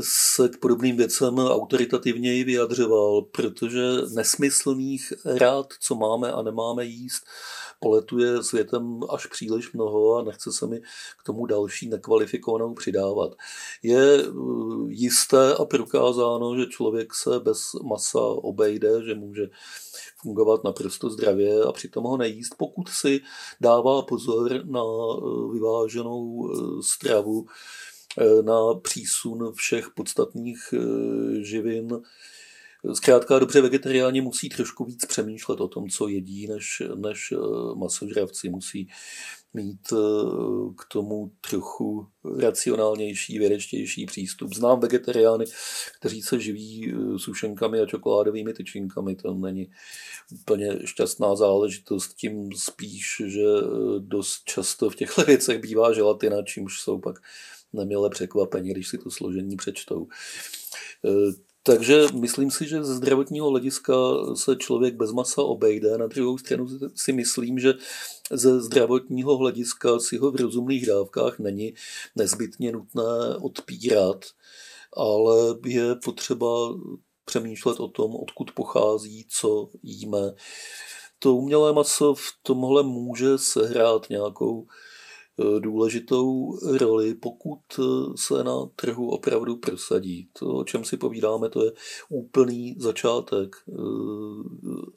se 0.00 0.48
k 0.48 0.56
podobným 0.56 0.96
věcem 0.96 1.38
autoritativněji 1.38 2.44
vyjadřoval, 2.44 3.22
protože 3.22 3.82
nesmyslných 4.14 5.12
rád, 5.24 5.66
co 5.80 5.94
máme 5.94 6.32
a 6.32 6.42
nemáme 6.42 6.84
jíst, 6.84 7.22
poletuje 7.80 8.42
světem 8.42 9.00
až 9.10 9.26
příliš 9.26 9.72
mnoho 9.72 10.16
a 10.16 10.22
nechce 10.22 10.52
se 10.52 10.66
mi 10.66 10.80
k 11.18 11.22
tomu 11.26 11.46
další 11.46 11.88
nekvalifikovanou 11.88 12.74
přidávat. 12.74 13.34
Je 13.82 14.20
eh, 14.20 14.26
jisté 14.88 15.54
a 15.54 15.64
prokázáno, 15.64 16.56
že 16.56 16.66
člověk 16.66 17.14
se 17.14 17.40
bez 17.40 17.60
masa 17.82 18.20
obejde, 18.20 19.04
že 19.04 19.14
může 19.14 19.46
fungovat 20.22 20.64
naprosto 20.64 21.10
zdravě 21.10 21.62
a 21.62 21.72
přitom 21.72 22.04
ho 22.04 22.16
nejíst, 22.16 22.54
pokud 22.58 22.88
si 22.88 23.20
dává 23.60 24.02
pozor 24.02 24.64
na 24.64 24.80
eh, 24.80 25.52
vyváženou 25.52 26.50
eh, 26.52 26.82
stravu, 26.82 27.46
Eh, 28.18 28.42
na 28.42 28.74
přísun 28.74 29.52
všech 29.52 29.90
podstatných 29.94 30.74
živin. 31.42 32.02
Zkrátka 32.94 33.38
dobře 33.38 33.60
vegetariáni 33.60 34.20
musí 34.20 34.48
trošku 34.48 34.84
víc 34.84 35.06
přemýšlet 35.06 35.60
o 35.60 35.68
tom, 35.68 35.88
co 35.88 36.08
jedí, 36.08 36.46
než, 36.46 36.82
než 36.94 37.32
eh, 37.32 37.36
masožravci 37.74 38.48
musí 38.48 38.88
mít 39.54 39.92
k 40.76 40.84
tomu 40.92 41.32
trochu 41.50 42.06
racionálnější, 42.38 43.38
vědečtější 43.38 44.06
přístup. 44.06 44.54
Znám 44.54 44.80
vegetariány, 44.80 45.44
kteří 45.98 46.22
se 46.22 46.40
živí 46.40 46.94
sušenkami 47.16 47.80
a 47.80 47.86
čokoládovými 47.86 48.52
tyčinkami. 48.52 49.16
To 49.16 49.34
není 49.34 49.70
úplně 50.32 50.78
šťastná 50.84 51.36
záležitost, 51.36 52.14
tím 52.14 52.52
spíš, 52.52 53.22
že 53.26 53.44
dost 53.98 54.44
často 54.44 54.90
v 54.90 54.96
těchto 54.96 55.22
věcech 55.26 55.60
bývá 55.60 55.92
želatina, 55.92 56.42
čímž 56.42 56.80
jsou 56.80 56.98
pak 56.98 57.18
nemile 57.72 58.10
překvapení, 58.10 58.70
když 58.70 58.88
si 58.88 58.98
to 58.98 59.10
složení 59.10 59.56
přečtou. 59.56 60.08
Takže 61.62 62.06
myslím 62.20 62.50
si, 62.50 62.68
že 62.68 62.84
ze 62.84 62.94
zdravotního 62.94 63.50
hlediska 63.50 63.94
se 64.34 64.56
člověk 64.56 64.94
bez 64.94 65.12
masa 65.12 65.42
obejde. 65.42 65.98
Na 65.98 66.06
druhou 66.06 66.38
stranu 66.38 66.66
si 66.94 67.12
myslím, 67.12 67.58
že 67.58 67.74
ze 68.30 68.60
zdravotního 68.60 69.36
hlediska 69.36 69.98
si 69.98 70.16
ho 70.16 70.30
v 70.30 70.36
rozumných 70.36 70.86
dávkách 70.86 71.38
není 71.38 71.74
nezbytně 72.16 72.72
nutné 72.72 73.36
odpírat, 73.40 74.24
ale 74.96 75.54
je 75.66 75.94
potřeba 75.94 76.46
přemýšlet 77.24 77.80
o 77.80 77.88
tom, 77.88 78.16
odkud 78.16 78.50
pochází, 78.50 79.26
co 79.28 79.68
jíme. 79.82 80.34
To 81.18 81.34
umělé 81.34 81.72
maso 81.72 82.14
v 82.14 82.26
tomhle 82.42 82.82
může 82.82 83.38
sehrát 83.38 84.10
nějakou 84.10 84.66
důležitou 85.58 86.58
roli, 86.78 87.14
pokud 87.14 87.58
se 88.16 88.44
na 88.44 88.66
trhu 88.76 89.10
opravdu 89.10 89.56
prosadí. 89.56 90.28
To, 90.38 90.46
o 90.46 90.64
čem 90.64 90.84
si 90.84 90.96
povídáme, 90.96 91.48
to 91.48 91.64
je 91.64 91.72
úplný 92.08 92.76
začátek 92.78 93.56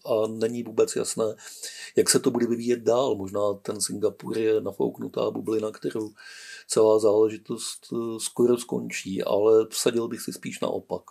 a 0.06 0.28
není 0.28 0.64
vůbec 0.64 0.96
jasné, 0.96 1.26
jak 1.96 2.10
se 2.10 2.20
to 2.20 2.32
bude 2.32 2.48
vyvíjet 2.48 2.80
dál. 2.80 3.16
Možná 3.16 3.54
ten 3.54 3.82
Singapur 3.82 4.38
je 4.38 4.62
nafouknutá 4.62 5.32
bublina, 5.32 5.72
kterou 5.72 6.10
celá 6.68 7.00
záležitost 7.00 7.94
skoro 8.18 8.58
skončí, 8.58 9.24
ale 9.24 9.68
vsadil 9.70 10.08
bych 10.08 10.22
si 10.22 10.34
spíš 10.34 10.60
naopak. 10.60 11.02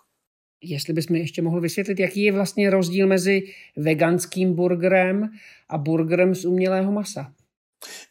Jestli 0.65 0.93
bychom 0.93 1.17
ještě 1.17 1.43
mohli 1.43 1.61
vysvětlit, 1.61 2.01
jaký 2.01 2.23
je 2.23 2.33
vlastně 2.33 2.71
rozdíl 2.71 3.07
mezi 3.07 3.43
veganským 3.77 4.55
burgerem 4.55 5.31
a 5.69 5.79
burgerem 5.79 6.35
z 6.35 6.45
umělého 6.45 6.93
masa. 6.93 7.33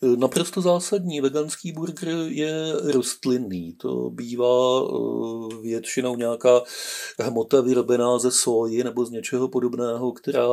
Naprosto 0.03 0.61
zásadní. 0.61 1.21
Veganský 1.21 1.71
burger 1.71 2.09
je 2.27 2.73
rostlinný. 2.83 3.73
To 3.73 4.09
bývá 4.09 4.81
eh, 4.81 5.61
většinou 5.61 6.15
nějaká 6.15 6.61
hmota 7.19 7.61
vyrobená 7.61 8.19
ze 8.19 8.31
soji 8.31 8.83
nebo 8.83 9.05
z 9.05 9.11
něčeho 9.11 9.47
podobného, 9.47 10.11
která 10.11 10.47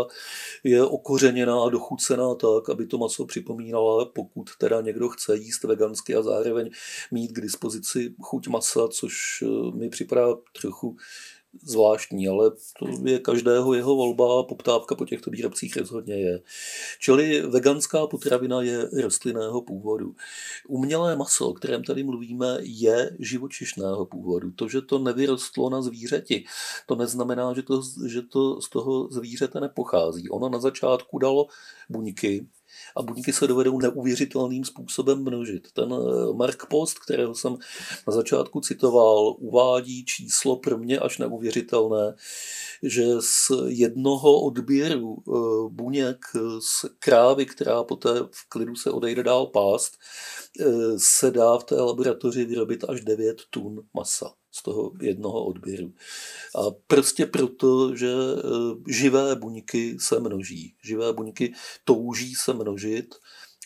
je 0.64 0.84
okořeněná 0.84 1.64
a 1.64 1.68
dochucená 1.68 2.34
tak, 2.34 2.68
aby 2.68 2.86
to 2.86 2.98
maso 2.98 3.26
připomínala, 3.26 4.04
pokud 4.04 4.50
teda 4.58 4.80
někdo 4.80 5.08
chce 5.08 5.36
jíst 5.36 5.64
vegansky 5.64 6.14
a 6.14 6.22
zároveň 6.22 6.70
mít 7.10 7.32
k 7.32 7.40
dispozici 7.40 8.14
chuť 8.22 8.48
masa, 8.48 8.88
což 8.88 9.14
eh, 9.42 9.76
mi 9.76 9.88
připadá 9.88 10.26
trochu 10.60 10.96
zvláštní, 11.62 12.28
ale 12.28 12.50
to 12.78 12.88
je 13.04 13.18
každého 13.18 13.74
jeho 13.74 13.96
volba 13.96 14.40
a 14.40 14.42
poptávka 14.42 14.94
po 14.94 15.04
těchto 15.04 15.30
výrobcích 15.30 15.76
rozhodně 15.76 16.14
je. 16.14 16.40
Čili 17.00 17.40
veganská 17.40 18.06
potravina 18.06 18.62
je 18.62 18.88
rostlinného 19.02 19.62
původu. 19.62 20.14
Umělé 20.68 21.16
maso, 21.16 21.48
o 21.48 21.54
kterém 21.54 21.84
tady 21.84 22.02
mluvíme, 22.04 22.58
je 22.60 23.16
živočišného 23.18 24.06
původu. 24.06 24.50
To, 24.50 24.68
že 24.68 24.82
to 24.82 24.98
nevyrostlo 24.98 25.70
na 25.70 25.82
zvířeti, 25.82 26.44
to 26.86 26.96
neznamená, 26.96 27.54
že 27.54 27.62
to, 27.62 27.82
že 28.06 28.22
to 28.22 28.60
z 28.60 28.68
toho 28.68 29.08
zvířete 29.10 29.60
nepochází. 29.60 30.28
Ono 30.28 30.48
na 30.48 30.58
začátku 30.58 31.18
dalo 31.18 31.46
buňky, 31.88 32.46
a 32.96 33.02
buňky 33.02 33.32
se 33.32 33.46
dovedou 33.46 33.78
neuvěřitelným 33.78 34.64
způsobem 34.64 35.22
množit. 35.22 35.72
Ten 35.72 35.92
eh, 35.92 36.32
Mark 36.34 36.66
Post, 36.66 36.98
kterého 36.98 37.34
jsem 37.34 37.56
na 38.06 38.12
začátku 38.12 38.60
citoval, 38.60 39.34
uvádí 39.38 40.04
číslo 40.04 40.56
pro 40.56 40.78
mě 40.78 40.98
až 40.98 41.18
neuvěřitelné, 41.18 42.14
že 42.82 43.04
z 43.20 43.50
jednoho 43.66 44.40
odběru 44.40 45.16
eh, 45.18 45.32
buněk 45.70 46.18
z 46.58 46.84
krávy, 46.98 47.46
která 47.46 47.84
poté 47.84 48.20
v 48.20 48.48
klidu 48.48 48.76
se 48.76 48.90
odejde 48.90 49.22
dál 49.22 49.46
pást, 49.46 49.92
eh, 50.60 50.64
se 50.96 51.30
dá 51.30 51.58
v 51.58 51.64
té 51.64 51.74
laboratoři 51.74 52.44
vyrobit 52.44 52.84
až 52.88 53.00
9 53.00 53.42
tun 53.50 53.82
masa 53.94 54.37
z 54.50 54.62
toho 54.62 54.92
jednoho 55.00 55.44
odběru. 55.44 55.92
A 56.54 56.70
prostě 56.86 57.26
proto, 57.26 57.96
že 57.96 58.08
e, 58.08 58.92
živé 58.92 59.36
buňky 59.36 59.96
se 60.00 60.20
množí. 60.20 60.74
Živé 60.84 61.12
buňky 61.12 61.52
touží 61.84 62.34
se 62.34 62.54
množit 62.54 63.14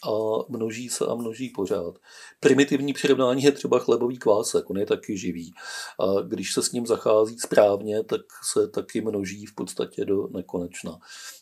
a 0.05 0.11
množí 0.49 0.89
se 0.89 1.07
a 1.07 1.15
množí 1.15 1.51
pořád. 1.51 1.99
Primitivní 2.41 2.93
přirovnání 2.93 3.43
je 3.43 3.53
třeba 3.53 3.79
chlebový 3.79 4.19
kvásek, 4.19 4.71
on 4.71 4.79
je 4.79 4.87
taky 4.87 5.19
živý. 5.19 5.53
A 6.01 6.21
když 6.21 6.53
se 6.53 6.62
s 6.62 6.73
ním 6.73 6.87
zachází 6.87 7.39
správně, 7.39 8.05
tak 8.05 8.21
se 8.53 8.69
taky 8.69 9.01
množí 9.01 9.47
v 9.47 9.55
podstatě 9.55 10.05
do 10.05 10.29
nekonečna. 10.29 10.99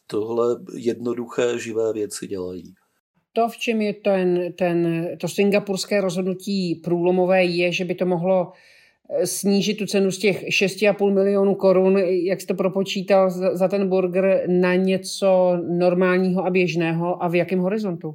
Tohle 0.07 0.57
jednoduché 0.75 1.59
živé 1.59 1.93
věci 1.93 2.27
dělají. 2.27 2.75
To, 3.33 3.49
v 3.49 3.57
čem 3.57 3.83
je 3.83 3.95
ten, 3.95 4.53
ten, 4.53 5.09
to 5.21 5.29
singapurské 5.29 6.01
rozhodnutí 6.01 6.75
průlomové, 6.75 7.45
je, 7.45 7.73
že 7.73 7.85
by 7.85 7.95
to 7.95 8.07
mohlo 8.07 8.53
snížit 9.25 9.75
tu 9.75 9.87
cenu 9.87 10.11
z 10.11 10.19
těch 10.19 10.45
6,5 10.45 11.15
milionů 11.15 11.55
korun, 11.55 11.99
jak 11.99 12.41
jste 12.41 12.55
propočítal 12.55 13.31
za 13.31 13.69
ten 13.69 13.89
burger, 13.89 14.45
na 14.49 14.75
něco 14.75 15.59
normálního 15.79 16.47
a 16.47 16.51
běžného 16.51 17.23
a 17.23 17.29
v 17.29 17.35
jakém 17.35 17.59
horizontu? 17.59 18.15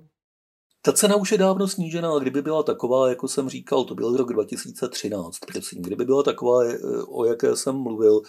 Ta 0.85 0.93
cena 0.93 1.15
už 1.15 1.31
je 1.31 1.37
dávno 1.37 1.67
snížená, 1.67 2.19
kdyby 2.19 2.41
byla 2.41 2.63
taková, 2.63 3.09
jako 3.09 3.27
jsem 3.27 3.49
říkal, 3.49 3.83
to 3.83 3.95
byl 3.95 4.17
rok 4.17 4.33
2013, 4.33 5.39
prosím, 5.39 5.81
kdyby 5.81 6.05
byla 6.05 6.23
taková, 6.23 6.63
eh, 6.63 6.77
o 7.07 7.25
jaké 7.25 7.55
jsem 7.55 7.75
mluvil, 7.75 8.21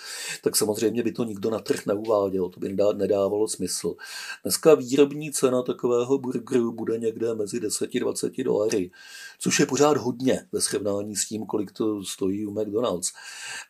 tak 0.43 0.57
samozřejmě 0.57 1.03
by 1.03 1.13
to 1.13 1.25
nikdo 1.25 1.51
na 1.51 1.59
trh 1.59 1.87
neuváděl, 1.87 2.49
to 2.49 2.61
by 2.61 2.77
nedávalo 2.95 3.49
smysl. 3.49 3.95
Dneska 4.43 4.75
výrobní 4.75 5.33
cena 5.33 5.63
takového 5.63 6.19
burgeru 6.19 6.73
bude 6.73 6.99
někde 6.99 7.35
mezi 7.35 7.61
10-20 7.61 8.45
dolary, 8.45 8.91
což 9.39 9.61
je 9.61 9.67
pořád 9.67 9.97
hodně 9.97 10.47
ve 10.53 10.61
srovnání 10.61 11.17
s 11.17 11.29
tím, 11.29 11.47
kolik 11.47 11.73
to 11.73 12.05
stojí 12.05 12.47
u 12.47 12.51
McDonald's. 12.51 13.13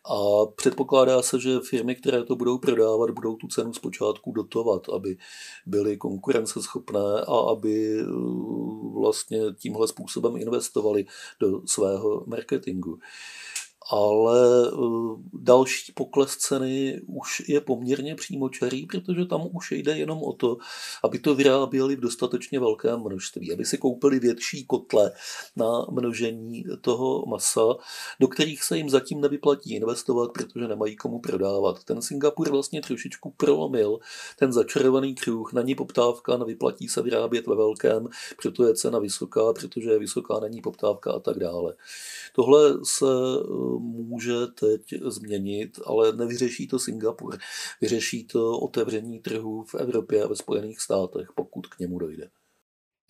A 0.05 0.45
předpokládá 0.55 1.21
se, 1.21 1.39
že 1.39 1.59
firmy, 1.59 1.95
které 1.95 2.23
to 2.23 2.35
budou 2.35 2.57
prodávat, 2.57 3.11
budou 3.11 3.35
tu 3.35 3.47
cenu 3.47 3.73
zpočátku 3.73 4.31
dotovat, 4.31 4.89
aby 4.89 5.17
byly 5.65 5.97
konkurenceschopné 5.97 7.21
a 7.27 7.51
aby 7.51 7.99
eh, 7.99 8.76
vlastně 8.93 9.39
tímhle 9.57 9.87
způsobem 9.87 10.37
investovali 10.37 11.05
do 11.39 11.61
svého 11.67 12.23
marketingu 12.27 12.99
ale 13.91 14.67
eh, 14.67 14.77
další 15.33 15.91
pokles 15.91 16.37
ceny 16.37 17.01
už 17.07 17.49
je 17.49 17.61
poměrně 17.61 18.15
přímočarý, 18.15 18.85
protože 18.85 19.25
tam 19.25 19.49
už 19.53 19.71
jde 19.71 19.97
jenom 19.97 20.23
o 20.23 20.33
to, 20.33 20.57
aby 21.03 21.19
to 21.19 21.35
vyráběli 21.35 21.95
v 21.95 21.99
dostatečně 21.99 22.59
velkém 22.59 22.99
množství, 22.99 23.53
aby 23.53 23.65
si 23.65 23.77
koupili 23.77 24.19
větší 24.19 24.65
kotle 24.65 25.11
na 25.55 25.85
množení 25.91 26.65
toho 26.81 27.25
masa, 27.25 27.75
do 28.19 28.27
kterých 28.27 28.63
se 28.63 28.77
jim 28.77 28.89
zatím 28.89 29.21
nevyplatí 29.21 29.75
investovat, 29.75 30.31
protože 30.33 30.67
nemají 30.67 30.95
komu 30.95 31.19
prodávat. 31.19 31.83
Ten 31.83 32.01
Singapur 32.01 32.51
vlastně 32.51 32.81
trošičku 32.81 33.33
prolomil 33.37 33.99
ten 34.39 34.53
začarovaný 34.53 35.15
kruh, 35.15 35.53
na 35.53 35.61
ní 35.61 35.75
poptávka, 35.75 36.37
nevyplatí 36.37 36.87
se 36.87 37.01
vyrábět 37.01 37.47
ve 37.47 37.55
velkém, 37.55 38.07
proto 38.41 38.67
je 38.67 38.75
cena 38.75 38.99
vysoká, 38.99 39.53
protože 39.53 39.89
je 39.89 39.99
vysoká, 39.99 40.39
není 40.39 40.61
poptávka 40.61 41.11
a 41.11 41.19
tak 41.19 41.39
dále. 41.39 41.73
Tohle 42.35 42.73
se 42.83 43.05
eh, 43.05 43.76
může 43.79 44.33
teď 44.59 44.81
změnit, 45.07 45.79
ale 45.85 46.15
nevyřeší 46.15 46.67
to 46.67 46.79
Singapur. 46.79 47.37
Vyřeší 47.81 48.23
to 48.23 48.59
otevření 48.59 49.19
trhu 49.19 49.63
v 49.63 49.75
Evropě 49.75 50.23
a 50.23 50.27
ve 50.27 50.35
Spojených 50.35 50.79
státech, 50.79 51.27
pokud 51.35 51.67
k 51.67 51.79
němu 51.79 51.99
dojde. 51.99 52.29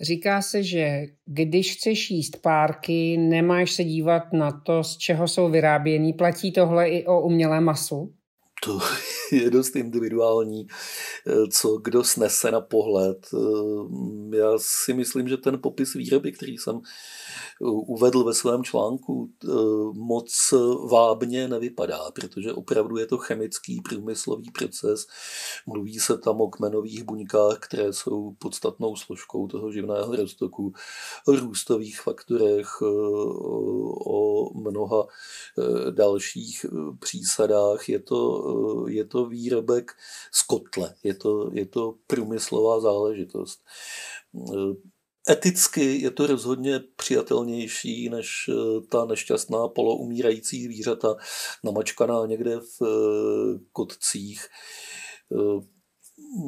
Říká 0.01 0.41
se, 0.41 0.63
že 0.63 1.06
když 1.25 1.77
chceš 1.77 2.12
jíst 2.12 2.38
párky, 2.41 3.17
nemáš 3.17 3.71
se 3.71 3.84
dívat 3.84 4.34
na 4.34 4.51
to, 4.51 4.84
z 4.84 4.97
čeho 4.97 5.27
jsou 5.27 5.49
vyráběný. 5.49 6.13
Platí 6.13 6.51
tohle 6.51 6.89
i 6.89 7.06
o 7.06 7.21
umělé 7.21 7.62
masu? 7.62 8.13
To 8.63 8.79
je 9.31 9.49
dost 9.49 9.75
individuální, 9.75 10.67
co 11.51 11.77
kdo 11.77 12.03
snese 12.03 12.51
na 12.51 12.61
pohled. 12.61 13.27
Já 14.33 14.51
si 14.57 14.93
myslím, 14.93 15.27
že 15.27 15.37
ten 15.37 15.61
popis 15.61 15.93
výroby, 15.93 16.31
který 16.31 16.57
jsem 16.57 16.81
uvedl 17.61 18.23
ve 18.23 18.33
svém 18.33 18.63
článku, 18.63 19.29
eh, 19.43 19.47
moc 19.93 20.53
vábně 20.91 21.47
nevypadá, 21.47 22.11
protože 22.11 22.53
opravdu 22.53 22.97
je 22.97 23.05
to 23.05 23.17
chemický 23.17 23.81
průmyslový 23.81 24.51
proces. 24.51 25.07
Mluví 25.65 25.99
se 25.99 26.17
tam 26.17 26.41
o 26.41 26.49
kmenových 26.49 27.03
buňkách, 27.03 27.59
které 27.59 27.93
jsou 27.93 28.31
podstatnou 28.39 28.95
složkou 28.95 29.47
toho 29.47 29.71
živného 29.71 30.15
roztoku, 30.15 30.73
o 31.27 31.31
růstových 31.31 32.01
faktorech, 32.01 32.67
eh, 32.81 32.85
o 34.05 34.49
mnoha 34.53 35.07
eh, 35.07 35.91
dalších 35.91 36.65
přísadách. 36.99 37.89
Je 37.89 37.99
to, 37.99 38.46
je 38.88 39.05
to 39.05 39.25
výrobek 39.25 39.91
z 40.31 40.41
kotle, 40.41 40.95
je 41.03 41.13
to, 41.13 41.49
je 41.53 41.65
to 41.65 41.95
průmyslová 42.07 42.79
záležitost. 42.79 43.60
Eticky 45.29 46.01
je 46.01 46.12
to 46.12 46.27
rozhodně 46.27 46.79
přijatelnější 46.95 48.10
než 48.10 48.49
eh, 48.49 48.81
ta 48.89 49.05
nešťastná 49.05 49.67
poloumírající 49.67 50.63
zvířata 50.63 51.15
namačkaná 51.63 52.25
někde 52.25 52.60
v 52.60 52.81
eh, 52.83 53.60
kotcích. 53.71 54.47
Eh, 55.31 55.62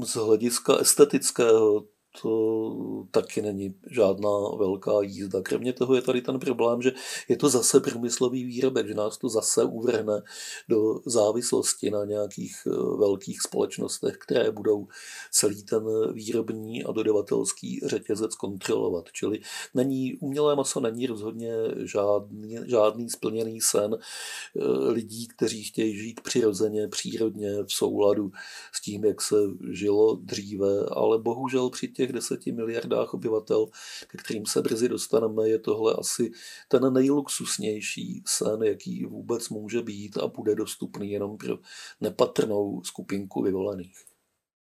z 0.05 0.15
hlediska 0.15 0.75
estetického 0.75 1.85
to 2.21 3.05
taky 3.11 3.41
není 3.41 3.75
žádná 3.91 4.29
velká 4.57 5.01
jízda. 5.01 5.41
Kromě 5.41 5.73
toho 5.73 5.95
je 5.95 6.01
tady 6.01 6.21
ten 6.21 6.39
problém, 6.39 6.81
že 6.81 6.91
je 7.29 7.37
to 7.37 7.49
zase 7.49 7.79
průmyslový 7.79 8.43
výrobek, 8.43 8.87
že 8.87 8.93
nás 8.93 9.17
to 9.17 9.29
zase 9.29 9.63
uvrhne 9.63 10.21
do 10.69 10.99
závislosti 11.05 11.91
na 11.91 12.05
nějakých 12.05 12.55
eh, 12.67 12.69
velkých 12.97 13.41
společnostech, 13.41 14.17
které 14.17 14.51
budou 14.51 14.87
celý 15.31 15.63
ten 15.63 15.83
výrobní 16.13 16.83
a 16.83 16.91
dodavatelský 16.91 17.81
řetězec 17.85 18.35
kontrolovat. 18.35 19.05
Čili 19.13 19.39
není, 19.73 20.15
umělé 20.15 20.55
maso 20.55 20.79
není 20.79 21.07
rozhodně 21.07 21.53
žádný, 21.77 22.57
žádný 22.65 23.09
splněný 23.09 23.61
sen 23.61 23.95
eh, 23.95 24.63
lidí, 24.89 25.27
kteří 25.27 25.63
chtějí 25.63 25.97
žít 25.97 26.21
přirozeně, 26.21 26.87
přírodně, 26.87 27.63
v 27.63 27.73
souladu 27.73 28.31
s 28.73 28.81
tím, 28.81 29.05
jak 29.05 29.21
se 29.21 29.35
žilo 29.71 30.15
dříve, 30.15 30.85
ale 30.91 31.17
bohužel 31.17 31.69
při 31.69 31.87
těch 31.99 32.13
deseti 32.13 32.51
miliardách 32.51 33.13
obyvatel, 33.13 33.65
ke 34.07 34.17
kterým 34.17 34.45
se 34.45 34.61
brzy 34.61 34.89
dostaneme, 34.89 35.49
je 35.49 35.59
tohle 35.59 35.95
asi 35.99 36.31
ten 36.67 36.93
nejluxusnější 36.93 38.23
sen, 38.27 38.63
jaký 38.63 39.05
vůbec 39.05 39.49
může 39.49 39.81
být 39.81 40.17
a 40.17 40.27
bude 40.27 40.55
dostupný 40.55 41.11
jenom 41.11 41.37
pro 41.37 41.57
nepatrnou 42.01 42.81
skupinku 42.83 43.43
vyvolených. 43.43 43.97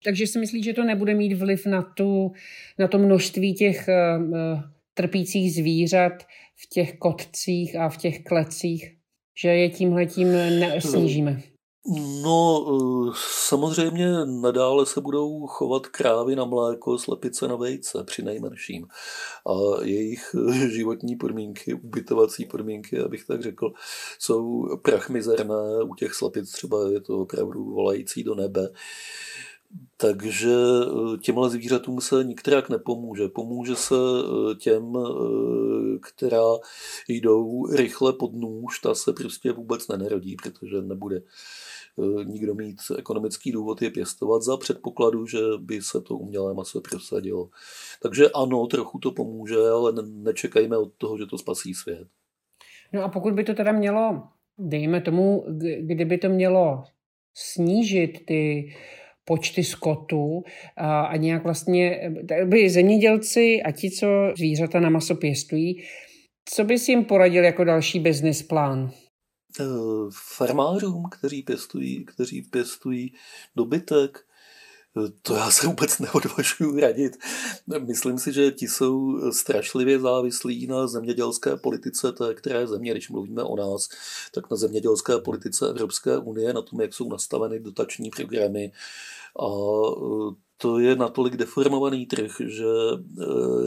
Takže 0.04 0.26
si 0.26 0.38
myslíš, 0.38 0.64
že 0.64 0.72
to 0.72 0.84
nebude 0.84 1.14
mít 1.14 1.34
vliv 1.34 1.66
na, 1.66 1.82
tu, 1.82 2.32
na 2.78 2.88
to 2.88 2.98
množství 2.98 3.54
těch 3.54 3.88
uh, 3.88 4.60
trpících 4.94 5.54
zvířat 5.54 6.12
v 6.56 6.68
těch 6.68 6.98
kotcích 6.98 7.76
a 7.76 7.88
v 7.88 7.96
těch 7.96 8.22
klecích? 8.22 8.96
Že 9.42 9.48
je 9.48 9.70
tímhle 9.70 10.06
tím 10.06 10.28
snížíme? 10.78 11.53
No, 11.86 12.66
eh, 12.68 13.12
samozřejmě 13.46 14.06
nadále 14.24 14.86
se 14.86 15.00
budou 15.00 15.46
chovat 15.46 15.86
krávy 15.86 16.36
na 16.36 16.44
mléko, 16.44 16.98
slepice 16.98 17.48
na 17.48 17.56
vejce 17.56 18.04
při 18.04 18.22
nejmenším. 18.22 18.86
A 19.46 19.82
jejich 19.82 20.34
eh, 20.34 20.68
životní 20.68 21.16
podmínky, 21.16 21.74
ubytovací 21.74 22.44
podmínky, 22.44 23.00
abych 23.00 23.24
tak 23.26 23.42
řekl, 23.42 23.72
jsou 24.18 24.68
prachmizerné. 24.82 25.82
U 25.84 25.94
těch 25.94 26.14
slepic 26.14 26.52
třeba 26.52 26.90
je 26.90 27.00
to 27.00 27.18
opravdu 27.18 27.64
volající 27.64 28.24
do 28.24 28.34
nebe. 28.34 28.68
Takže 29.96 30.54
eh, 30.54 31.18
těmhle 31.18 31.50
zvířatům 31.50 32.00
se 32.00 32.24
nikterak 32.24 32.68
nepomůže. 32.68 33.28
Pomůže 33.28 33.76
se 33.76 33.94
těm, 34.58 34.92
která 36.02 36.44
jdou 37.08 37.66
rychle 37.66 38.12
pod 38.12 38.32
nůž, 38.34 38.78
ta 38.78 38.94
se 38.94 39.12
prostě 39.12 39.52
vůbec 39.52 39.88
nenerodí, 39.88 40.36
protože 40.36 40.82
nebude 40.82 41.22
nikdo 42.24 42.54
mít 42.54 42.76
ekonomický 42.98 43.52
důvod 43.52 43.82
je 43.82 43.90
pěstovat 43.90 44.42
za 44.42 44.56
předpokladu, 44.56 45.26
že 45.26 45.38
by 45.58 45.82
se 45.82 46.00
to 46.00 46.16
umělé 46.16 46.54
maso 46.54 46.80
prosadilo. 46.80 47.48
Takže 48.02 48.30
ano, 48.34 48.66
trochu 48.66 48.98
to 48.98 49.10
pomůže, 49.12 49.56
ale 49.56 49.92
nečekejme 50.06 50.76
od 50.78 50.92
toho, 50.98 51.18
že 51.18 51.26
to 51.26 51.38
spasí 51.38 51.74
svět. 51.74 52.08
No 52.92 53.04
a 53.04 53.08
pokud 53.08 53.34
by 53.34 53.44
to 53.44 53.54
teda 53.54 53.72
mělo, 53.72 54.22
dejme 54.58 55.00
tomu, 55.00 55.44
kdyby 55.80 56.18
to 56.18 56.28
mělo 56.28 56.84
snížit 57.34 58.26
ty 58.26 58.74
počty 59.24 59.64
skotu 59.64 60.42
a, 60.76 61.00
a 61.00 61.16
nějak 61.16 61.44
vlastně, 61.44 62.12
by 62.44 62.70
zemědělci 62.70 63.62
a 63.62 63.72
ti, 63.72 63.90
co 63.90 64.06
zvířata 64.36 64.80
na 64.80 64.90
maso 64.90 65.14
pěstují, 65.14 65.82
co 66.44 66.64
bys 66.64 66.88
jim 66.88 67.04
poradil 67.04 67.44
jako 67.44 67.64
další 67.64 68.00
business 68.00 68.42
plán? 68.42 68.90
Eh, 69.60 69.64
farmářům, 70.10 71.04
kteří 71.10 71.42
pěstují, 71.42 72.04
kteří 72.04 72.42
pěstují 72.42 73.14
dobytek, 73.56 74.26
eh, 74.96 75.12
to 75.22 75.34
já 75.34 75.50
se 75.50 75.66
vůbec 75.66 75.98
neodvažuji 75.98 76.80
radit. 76.80 77.16
Myslím 77.86 78.18
si, 78.18 78.32
že 78.32 78.50
ti 78.50 78.68
jsou 78.68 79.20
strašlivě 79.32 80.00
závislí 80.00 80.66
na 80.66 80.86
zemědělské 80.86 81.56
politice 81.56 82.12
té 82.12 82.34
které 82.34 82.66
země, 82.66 82.90
když 82.90 83.10
mluvíme 83.10 83.42
o 83.42 83.56
nás, 83.56 83.88
tak 84.32 84.50
na 84.50 84.56
zemědělské 84.56 85.18
politice 85.18 85.68
Evropské 85.68 86.18
unie, 86.18 86.52
na 86.52 86.62
tom, 86.62 86.80
jak 86.80 86.94
jsou 86.94 87.08
nastaveny 87.08 87.60
dotační 87.60 88.10
programy. 88.10 88.72
A 89.40 89.46
eh, 89.46 90.34
to 90.56 90.78
je 90.78 90.96
natolik 90.96 91.36
deformovaný 91.36 92.06
trh, 92.06 92.40
že 92.46 92.64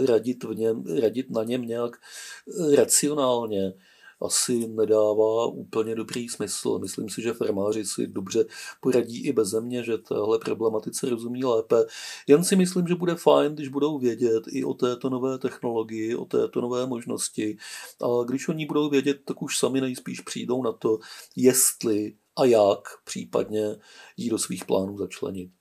radit, 0.05 0.43
v 0.43 0.55
něm, 0.55 0.83
radit 1.01 1.29
na 1.29 1.43
něm 1.43 1.61
nějak 1.61 1.97
racionálně 2.75 3.73
asi 4.21 4.67
nedává 4.67 5.45
úplně 5.47 5.95
dobrý 5.95 6.29
smysl. 6.29 6.79
Myslím 6.79 7.09
si, 7.09 7.21
že 7.21 7.33
farmáři 7.33 7.85
si 7.85 8.07
dobře 8.07 8.45
poradí 8.81 9.25
i 9.25 9.33
bez 9.33 9.47
země, 9.47 9.83
že 9.83 9.97
téhle 9.97 10.39
problematice 10.39 11.09
rozumí 11.09 11.43
lépe. 11.43 11.75
Jen 12.27 12.43
si 12.43 12.55
myslím, 12.55 12.87
že 12.87 12.95
bude 12.95 13.15
fajn, 13.15 13.55
když 13.55 13.67
budou 13.67 13.99
vědět 13.99 14.43
i 14.49 14.63
o 14.63 14.73
této 14.73 15.09
nové 15.09 15.37
technologii, 15.37 16.15
o 16.15 16.25
této 16.25 16.61
nové 16.61 16.87
možnosti. 16.87 17.57
A 18.01 18.23
když 18.23 18.47
oni 18.47 18.65
budou 18.65 18.89
vědět, 18.89 19.17
tak 19.25 19.41
už 19.41 19.57
sami 19.57 19.81
nejspíš 19.81 20.21
přijdou 20.21 20.63
na 20.63 20.71
to, 20.71 20.99
jestli 21.35 22.13
a 22.37 22.45
jak 22.45 22.79
případně 23.03 23.75
jí 24.17 24.29
do 24.29 24.37
svých 24.37 24.65
plánů 24.65 24.97
začlenit. 24.97 25.51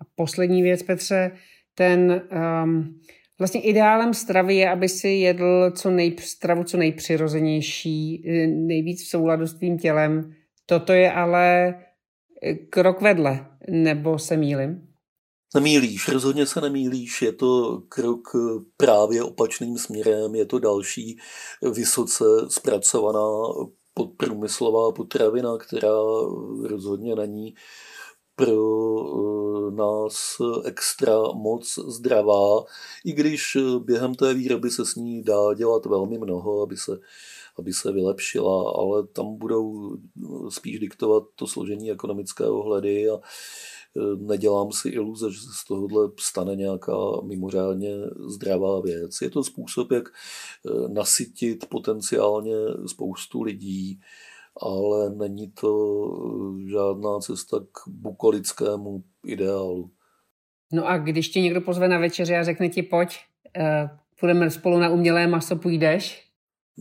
A 0.00 0.04
poslední 0.14 0.62
věc, 0.62 0.82
Petře, 0.82 1.36
ten 1.74 2.28
um, 2.64 3.00
Vlastně 3.40 3.60
ideálem 3.60 4.14
stravy 4.14 4.54
je, 4.54 4.70
aby 4.70 4.88
si 4.88 5.08
jedl 5.08 5.70
co 5.76 5.90
nej, 5.90 6.16
stravu 6.18 6.64
co 6.64 6.76
nejpřirozenější, 6.76 8.24
eh, 8.28 8.46
nejvíc 8.46 9.02
v 9.02 9.08
souladu 9.08 9.46
s 9.46 9.54
tvým 9.54 9.78
tělem. 9.78 10.34
Toto 10.66 10.92
je 10.92 11.12
ale 11.12 11.74
eh, 12.42 12.54
krok 12.54 13.00
vedle, 13.00 13.46
nebo 13.68 14.18
se 14.18 14.36
mýlim? 14.36 14.86
Nemýlíš, 15.54 16.08
rozhodně 16.08 16.46
se 16.46 16.60
nemýlíš, 16.60 17.22
je 17.22 17.32
to 17.32 17.82
krok 17.88 18.28
eh, 18.34 18.64
právě 18.76 19.22
opačným 19.22 19.78
směrem, 19.78 20.34
je 20.34 20.46
to 20.46 20.58
další 20.58 21.18
vysoce 21.74 22.24
zpracovaná 22.48 23.28
podprůmyslová 23.94 24.92
potravina, 24.92 25.58
která 25.58 25.96
rozhodně 26.68 27.14
není 27.14 27.54
pro 28.44 29.68
eh, 29.68 29.74
nás 29.74 30.36
extra 30.64 31.12
moc 31.34 31.78
zdravá, 31.88 32.64
i 33.04 33.12
když 33.12 33.56
eh, 33.56 33.78
během 33.78 34.14
té 34.14 34.34
výroby 34.34 34.70
se 34.70 34.86
s 34.86 34.94
ní 34.94 35.22
dá 35.22 35.54
dělat 35.54 35.86
velmi 35.86 36.18
mnoho, 36.18 36.62
aby 36.62 36.76
se, 36.76 36.98
aby 37.58 37.72
se 37.72 37.92
vylepšila, 37.92 38.72
ale 38.76 39.06
tam 39.06 39.36
budou 39.36 39.94
eh, 39.96 40.26
spíš 40.48 40.78
diktovat 40.78 41.22
to 41.34 41.46
složení 41.46 41.90
ekonomické 41.90 42.44
ohledy 42.44 43.10
a 43.10 43.20
nedělám 44.16 44.72
si 44.72 44.88
iluze, 44.88 45.32
že 45.32 45.40
se 45.40 45.48
z 45.52 45.64
tohohle 45.64 46.10
stane 46.20 46.56
nějaká 46.56 46.96
mimořádně 47.22 47.90
zdravá 48.28 48.80
věc. 48.80 49.20
Je 49.22 49.30
to 49.30 49.44
způsob, 49.44 49.92
jak 49.92 50.08
nasytit 50.88 51.66
potenciálně 51.68 52.54
spoustu 52.86 53.42
lidí, 53.42 54.00
ale 54.62 55.10
není 55.10 55.50
to 55.50 55.70
eh, 56.66 56.70
žádná 56.70 57.18
cesta 57.18 57.56
k 57.72 57.88
bukolickému 57.88 59.02
ideálu. 59.26 59.90
No 60.72 60.88
a 60.88 60.98
když 60.98 61.28
tě 61.28 61.40
někdo 61.40 61.60
pozve 61.60 61.88
na 61.88 61.98
večeři 61.98 62.36
a 62.36 62.44
řekne 62.44 62.68
ti 62.68 62.82
pojď, 62.82 63.18
eh, 63.56 63.90
půjdeme 64.20 64.50
spolu 64.50 64.78
na 64.78 64.88
umělé 64.88 65.26
maso, 65.26 65.56
půjdeš? 65.56 66.30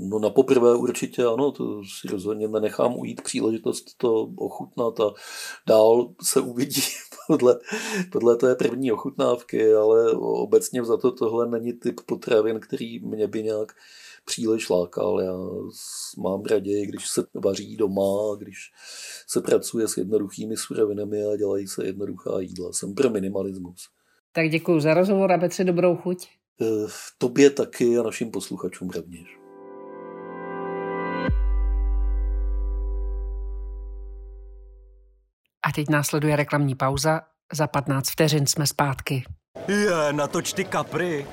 No 0.01 0.19
na 0.19 0.29
poprvé 0.29 0.75
určitě 0.75 1.25
ano, 1.25 1.51
to 1.51 1.81
si 1.83 2.07
rozhodně 2.07 2.47
nenechám 2.47 2.99
ujít 2.99 3.21
příležitost 3.21 3.97
to 3.97 4.29
ochutnat 4.35 4.99
a 4.99 5.13
dál 5.67 6.13
se 6.23 6.41
uvidí 6.41 6.81
podle, 7.27 7.59
podle 8.11 8.35
té 8.35 8.55
první 8.55 8.91
ochutnávky, 8.91 9.73
ale 9.73 10.11
obecně 10.13 10.85
za 10.85 10.97
to 10.97 11.11
tohle 11.11 11.49
není 11.49 11.73
typ 11.73 12.01
potravin, 12.05 12.59
který 12.59 12.99
mě 12.99 13.27
by 13.27 13.43
nějak 13.43 13.71
příliš 14.29 14.69
lákal. 14.69 15.21
Já 15.21 15.33
mám 16.23 16.43
raději, 16.43 16.85
když 16.85 17.07
se 17.07 17.23
vaří 17.43 17.75
doma, 17.75 18.35
když 18.39 18.57
se 19.27 19.41
pracuje 19.41 19.87
s 19.87 19.97
jednoduchými 19.97 20.57
surovinami 20.57 21.23
a 21.23 21.35
dělají 21.35 21.67
se 21.67 21.85
jednoduchá 21.85 22.39
jídla. 22.39 22.73
Jsem 22.73 22.93
pro 22.93 23.09
minimalismus. 23.09 23.89
Tak 24.31 24.49
děkuji 24.49 24.79
za 24.79 24.93
rozhovor 24.93 25.31
a 25.31 25.37
Petře 25.37 25.63
dobrou 25.63 25.95
chuť. 25.95 26.27
V 26.87 27.15
tobě 27.17 27.49
taky 27.49 27.97
a 27.97 28.03
našim 28.03 28.31
posluchačům 28.31 28.89
rovněž. 28.89 29.27
A 35.65 35.71
teď 35.75 35.89
následuje 35.89 36.35
reklamní 36.35 36.75
pauza. 36.75 37.21
Za 37.53 37.67
15 37.67 38.09
vteřin 38.09 38.47
jsme 38.47 38.67
zpátky. 38.67 39.23
Je, 39.67 40.13
natoč 40.13 40.53
ty 40.53 40.63
kapry. 40.63 41.27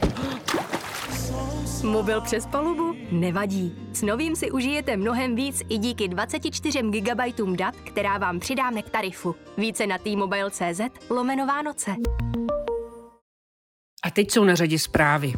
Mobil 1.82 2.20
přes 2.20 2.46
palubu? 2.46 2.85
Nevadí. 3.10 3.74
S 3.92 4.02
novým 4.02 4.36
si 4.36 4.50
užijete 4.50 4.96
mnohem 4.96 5.36
víc 5.36 5.62
i 5.68 5.78
díky 5.78 6.08
24 6.08 6.82
GB 6.82 7.20
dat, 7.56 7.76
která 7.76 8.18
vám 8.18 8.40
přidáme 8.40 8.82
k 8.82 8.90
tarifu. 8.90 9.34
Více 9.58 9.86
na 9.86 9.98
t-mobile.cz 9.98 10.80
lomeno 11.10 11.46
Vánoce. 11.46 11.90
A 14.04 14.10
teď 14.10 14.30
jsou 14.30 14.44
na 14.44 14.54
řadě 14.54 14.78
zprávy. 14.78 15.32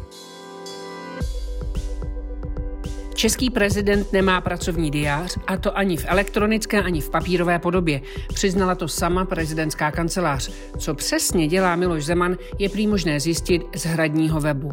Český 3.15 3.49
prezident 3.49 4.13
nemá 4.13 4.41
pracovní 4.41 4.91
diář, 4.91 5.37
a 5.47 5.57
to 5.57 5.77
ani 5.77 5.97
v 5.97 6.05
elektronické, 6.07 6.81
ani 6.81 7.01
v 7.01 7.09
papírové 7.09 7.59
podobě. 7.59 8.01
Přiznala 8.33 8.75
to 8.75 8.87
sama 8.87 9.25
prezidentská 9.25 9.91
kancelář. 9.91 10.51
Co 10.77 10.93
přesně 10.93 11.47
dělá 11.47 11.75
Miloš 11.75 12.05
Zeman, 12.05 12.37
je 12.59 12.69
prý 12.69 12.87
možné 12.87 13.19
zjistit 13.19 13.61
z 13.75 13.85
hradního 13.85 14.39
webu. 14.39 14.71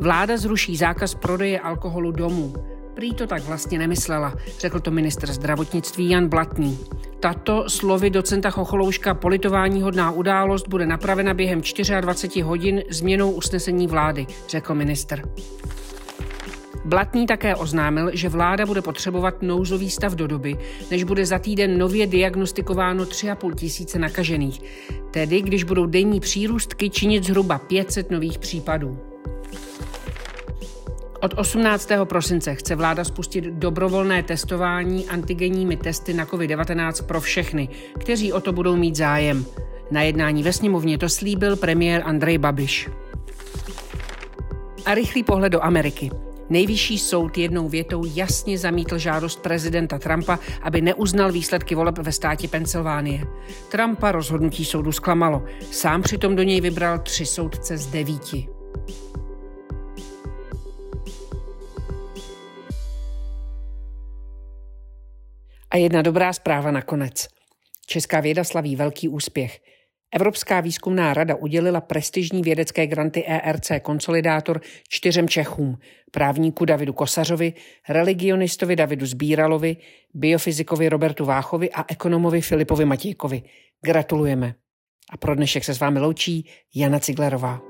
Vláda 0.00 0.36
zruší 0.36 0.76
zákaz 0.76 1.14
prodeje 1.14 1.60
alkoholu 1.60 2.12
domů. 2.12 2.54
Prý 2.94 3.14
to 3.14 3.26
tak 3.26 3.42
vlastně 3.42 3.78
nemyslela, 3.78 4.34
řekl 4.58 4.80
to 4.80 4.90
ministr 4.90 5.32
zdravotnictví 5.32 6.10
Jan 6.10 6.28
Blatný. 6.28 6.78
Tato 7.20 7.64
slovy 7.68 8.10
docenta 8.10 8.50
Chocholouška 8.50 9.14
politování 9.14 9.82
hodná 9.82 10.10
událost 10.10 10.68
bude 10.68 10.86
napravena 10.86 11.34
během 11.34 11.60
24 12.00 12.40
hodin 12.40 12.82
změnou 12.90 13.30
usnesení 13.30 13.86
vlády, 13.86 14.26
řekl 14.48 14.74
minister. 14.74 15.22
Blatný 16.84 17.26
také 17.26 17.56
oznámil, 17.56 18.10
že 18.12 18.28
vláda 18.28 18.66
bude 18.66 18.82
potřebovat 18.82 19.42
nouzový 19.42 19.90
stav 19.90 20.14
do 20.14 20.26
doby, 20.26 20.56
než 20.90 21.04
bude 21.04 21.26
za 21.26 21.38
týden 21.38 21.78
nově 21.78 22.06
diagnostikováno 22.06 23.04
3,5 23.04 23.54
tisíce 23.54 23.98
nakažených, 23.98 24.62
tedy 25.10 25.42
když 25.42 25.64
budou 25.64 25.86
denní 25.86 26.20
přírůstky 26.20 26.90
činit 26.90 27.24
zhruba 27.24 27.58
500 27.58 28.10
nových 28.10 28.38
případů. 28.38 28.98
Od 31.22 31.34
18. 31.36 31.88
prosince 32.04 32.54
chce 32.54 32.76
vláda 32.76 33.04
spustit 33.04 33.44
dobrovolné 33.44 34.22
testování 34.22 35.08
antigenními 35.08 35.76
testy 35.76 36.14
na 36.14 36.24
COVID-19 36.26 37.06
pro 37.06 37.20
všechny, 37.20 37.68
kteří 37.98 38.32
o 38.32 38.40
to 38.40 38.52
budou 38.52 38.76
mít 38.76 38.96
zájem. 38.96 39.44
Na 39.90 40.02
jednání 40.02 40.42
ve 40.42 40.52
sněmovně 40.52 40.98
to 40.98 41.08
slíbil 41.08 41.56
premiér 41.56 42.02
Andrej 42.04 42.38
Babiš. 42.38 42.88
A 44.86 44.94
rychlý 44.94 45.22
pohled 45.22 45.52
do 45.52 45.64
Ameriky. 45.64 46.10
Nejvyšší 46.50 46.98
soud 46.98 47.38
jednou 47.38 47.68
větou 47.68 48.02
jasně 48.14 48.58
zamítl 48.58 48.98
žádost 48.98 49.42
prezidenta 49.42 49.98
Trumpa, 49.98 50.38
aby 50.62 50.80
neuznal 50.80 51.32
výsledky 51.32 51.74
voleb 51.74 51.98
ve 51.98 52.12
státě 52.12 52.48
Pensylvánie. 52.48 53.26
Trumpa 53.68 54.12
rozhodnutí 54.12 54.64
soudu 54.64 54.92
zklamalo. 54.92 55.44
Sám 55.70 56.02
přitom 56.02 56.36
do 56.36 56.42
něj 56.42 56.60
vybral 56.60 56.98
tři 56.98 57.26
soudce 57.26 57.78
z 57.78 57.86
devíti. 57.86 58.48
A 65.70 65.76
jedna 65.76 66.02
dobrá 66.02 66.32
zpráva 66.32 66.70
nakonec. 66.70 67.28
Česká 67.86 68.20
věda 68.20 68.44
slaví 68.44 68.76
velký 68.76 69.08
úspěch. 69.08 69.60
Evropská 70.12 70.60
výzkumná 70.60 71.14
rada 71.14 71.34
udělila 71.34 71.80
prestižní 71.80 72.42
vědecké 72.42 72.86
granty 72.86 73.24
ERC 73.26 73.70
Konsolidátor 73.82 74.60
čtyřem 74.88 75.28
Čechům, 75.28 75.78
právníku 76.10 76.64
Davidu 76.64 76.92
Kosařovi, 76.92 77.52
religionistovi 77.88 78.76
Davidu 78.76 79.06
Zbíralovi, 79.06 79.76
biofyzikovi 80.14 80.88
Robertu 80.88 81.24
Váchovi 81.24 81.70
a 81.70 81.84
ekonomovi 81.88 82.40
Filipovi 82.40 82.84
Matějkovi. 82.84 83.42
Gratulujeme. 83.82 84.54
A 85.10 85.16
pro 85.16 85.34
dnešek 85.34 85.64
se 85.64 85.74
s 85.74 85.80
vámi 85.80 86.00
loučí 86.00 86.46
Jana 86.74 86.98
Ciglerová. 86.98 87.69